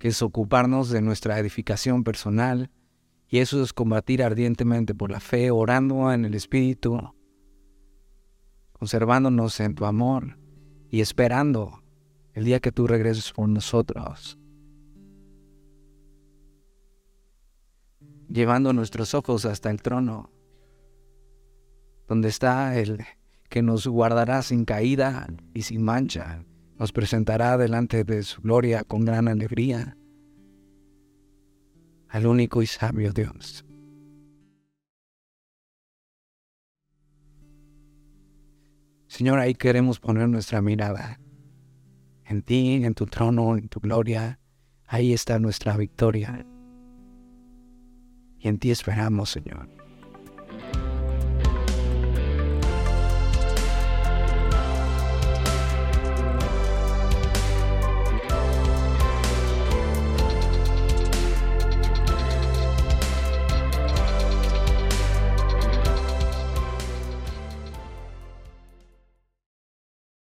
que 0.00 0.08
es 0.08 0.22
ocuparnos 0.22 0.88
de 0.88 1.02
nuestra 1.02 1.38
edificación 1.38 2.02
personal, 2.04 2.70
y 3.28 3.38
eso 3.38 3.62
es 3.62 3.74
combatir 3.74 4.22
ardientemente 4.22 4.94
por 4.94 5.10
la 5.10 5.20
fe, 5.20 5.50
orando 5.50 6.10
en 6.10 6.24
el 6.24 6.34
Espíritu, 6.34 6.98
conservándonos 8.72 9.60
en 9.60 9.74
tu 9.74 9.84
amor 9.84 10.38
y 10.88 11.02
esperando 11.02 11.84
el 12.32 12.44
día 12.44 12.60
que 12.60 12.72
tú 12.72 12.86
regreses 12.86 13.30
por 13.30 13.48
nosotros. 13.48 14.38
Llevando 18.28 18.72
nuestros 18.72 19.12
ojos 19.12 19.44
hasta 19.44 19.70
el 19.70 19.82
trono, 19.82 20.30
donde 22.08 22.28
está 22.28 22.76
el 22.78 23.04
que 23.50 23.60
nos 23.60 23.86
guardará 23.86 24.40
sin 24.42 24.64
caída 24.64 25.28
y 25.52 25.62
sin 25.62 25.82
mancha, 25.82 26.42
nos 26.80 26.92
presentará 26.92 27.58
delante 27.58 28.04
de 28.04 28.22
su 28.22 28.40
gloria 28.40 28.84
con 28.84 29.04
gran 29.04 29.28
alegría, 29.28 29.98
al 32.08 32.26
único 32.26 32.62
y 32.62 32.66
sabio 32.66 33.12
Dios. 33.12 33.66
Señor, 39.08 39.40
ahí 39.40 39.54
queremos 39.54 40.00
poner 40.00 40.26
nuestra 40.30 40.62
mirada. 40.62 41.20
En 42.24 42.40
ti, 42.40 42.82
en 42.82 42.94
tu 42.94 43.04
trono, 43.04 43.58
en 43.58 43.68
tu 43.68 43.80
gloria, 43.80 44.40
ahí 44.86 45.12
está 45.12 45.38
nuestra 45.38 45.76
victoria. 45.76 46.46
Y 48.38 48.48
en 48.48 48.58
ti 48.58 48.70
esperamos, 48.70 49.28
Señor. 49.28 49.68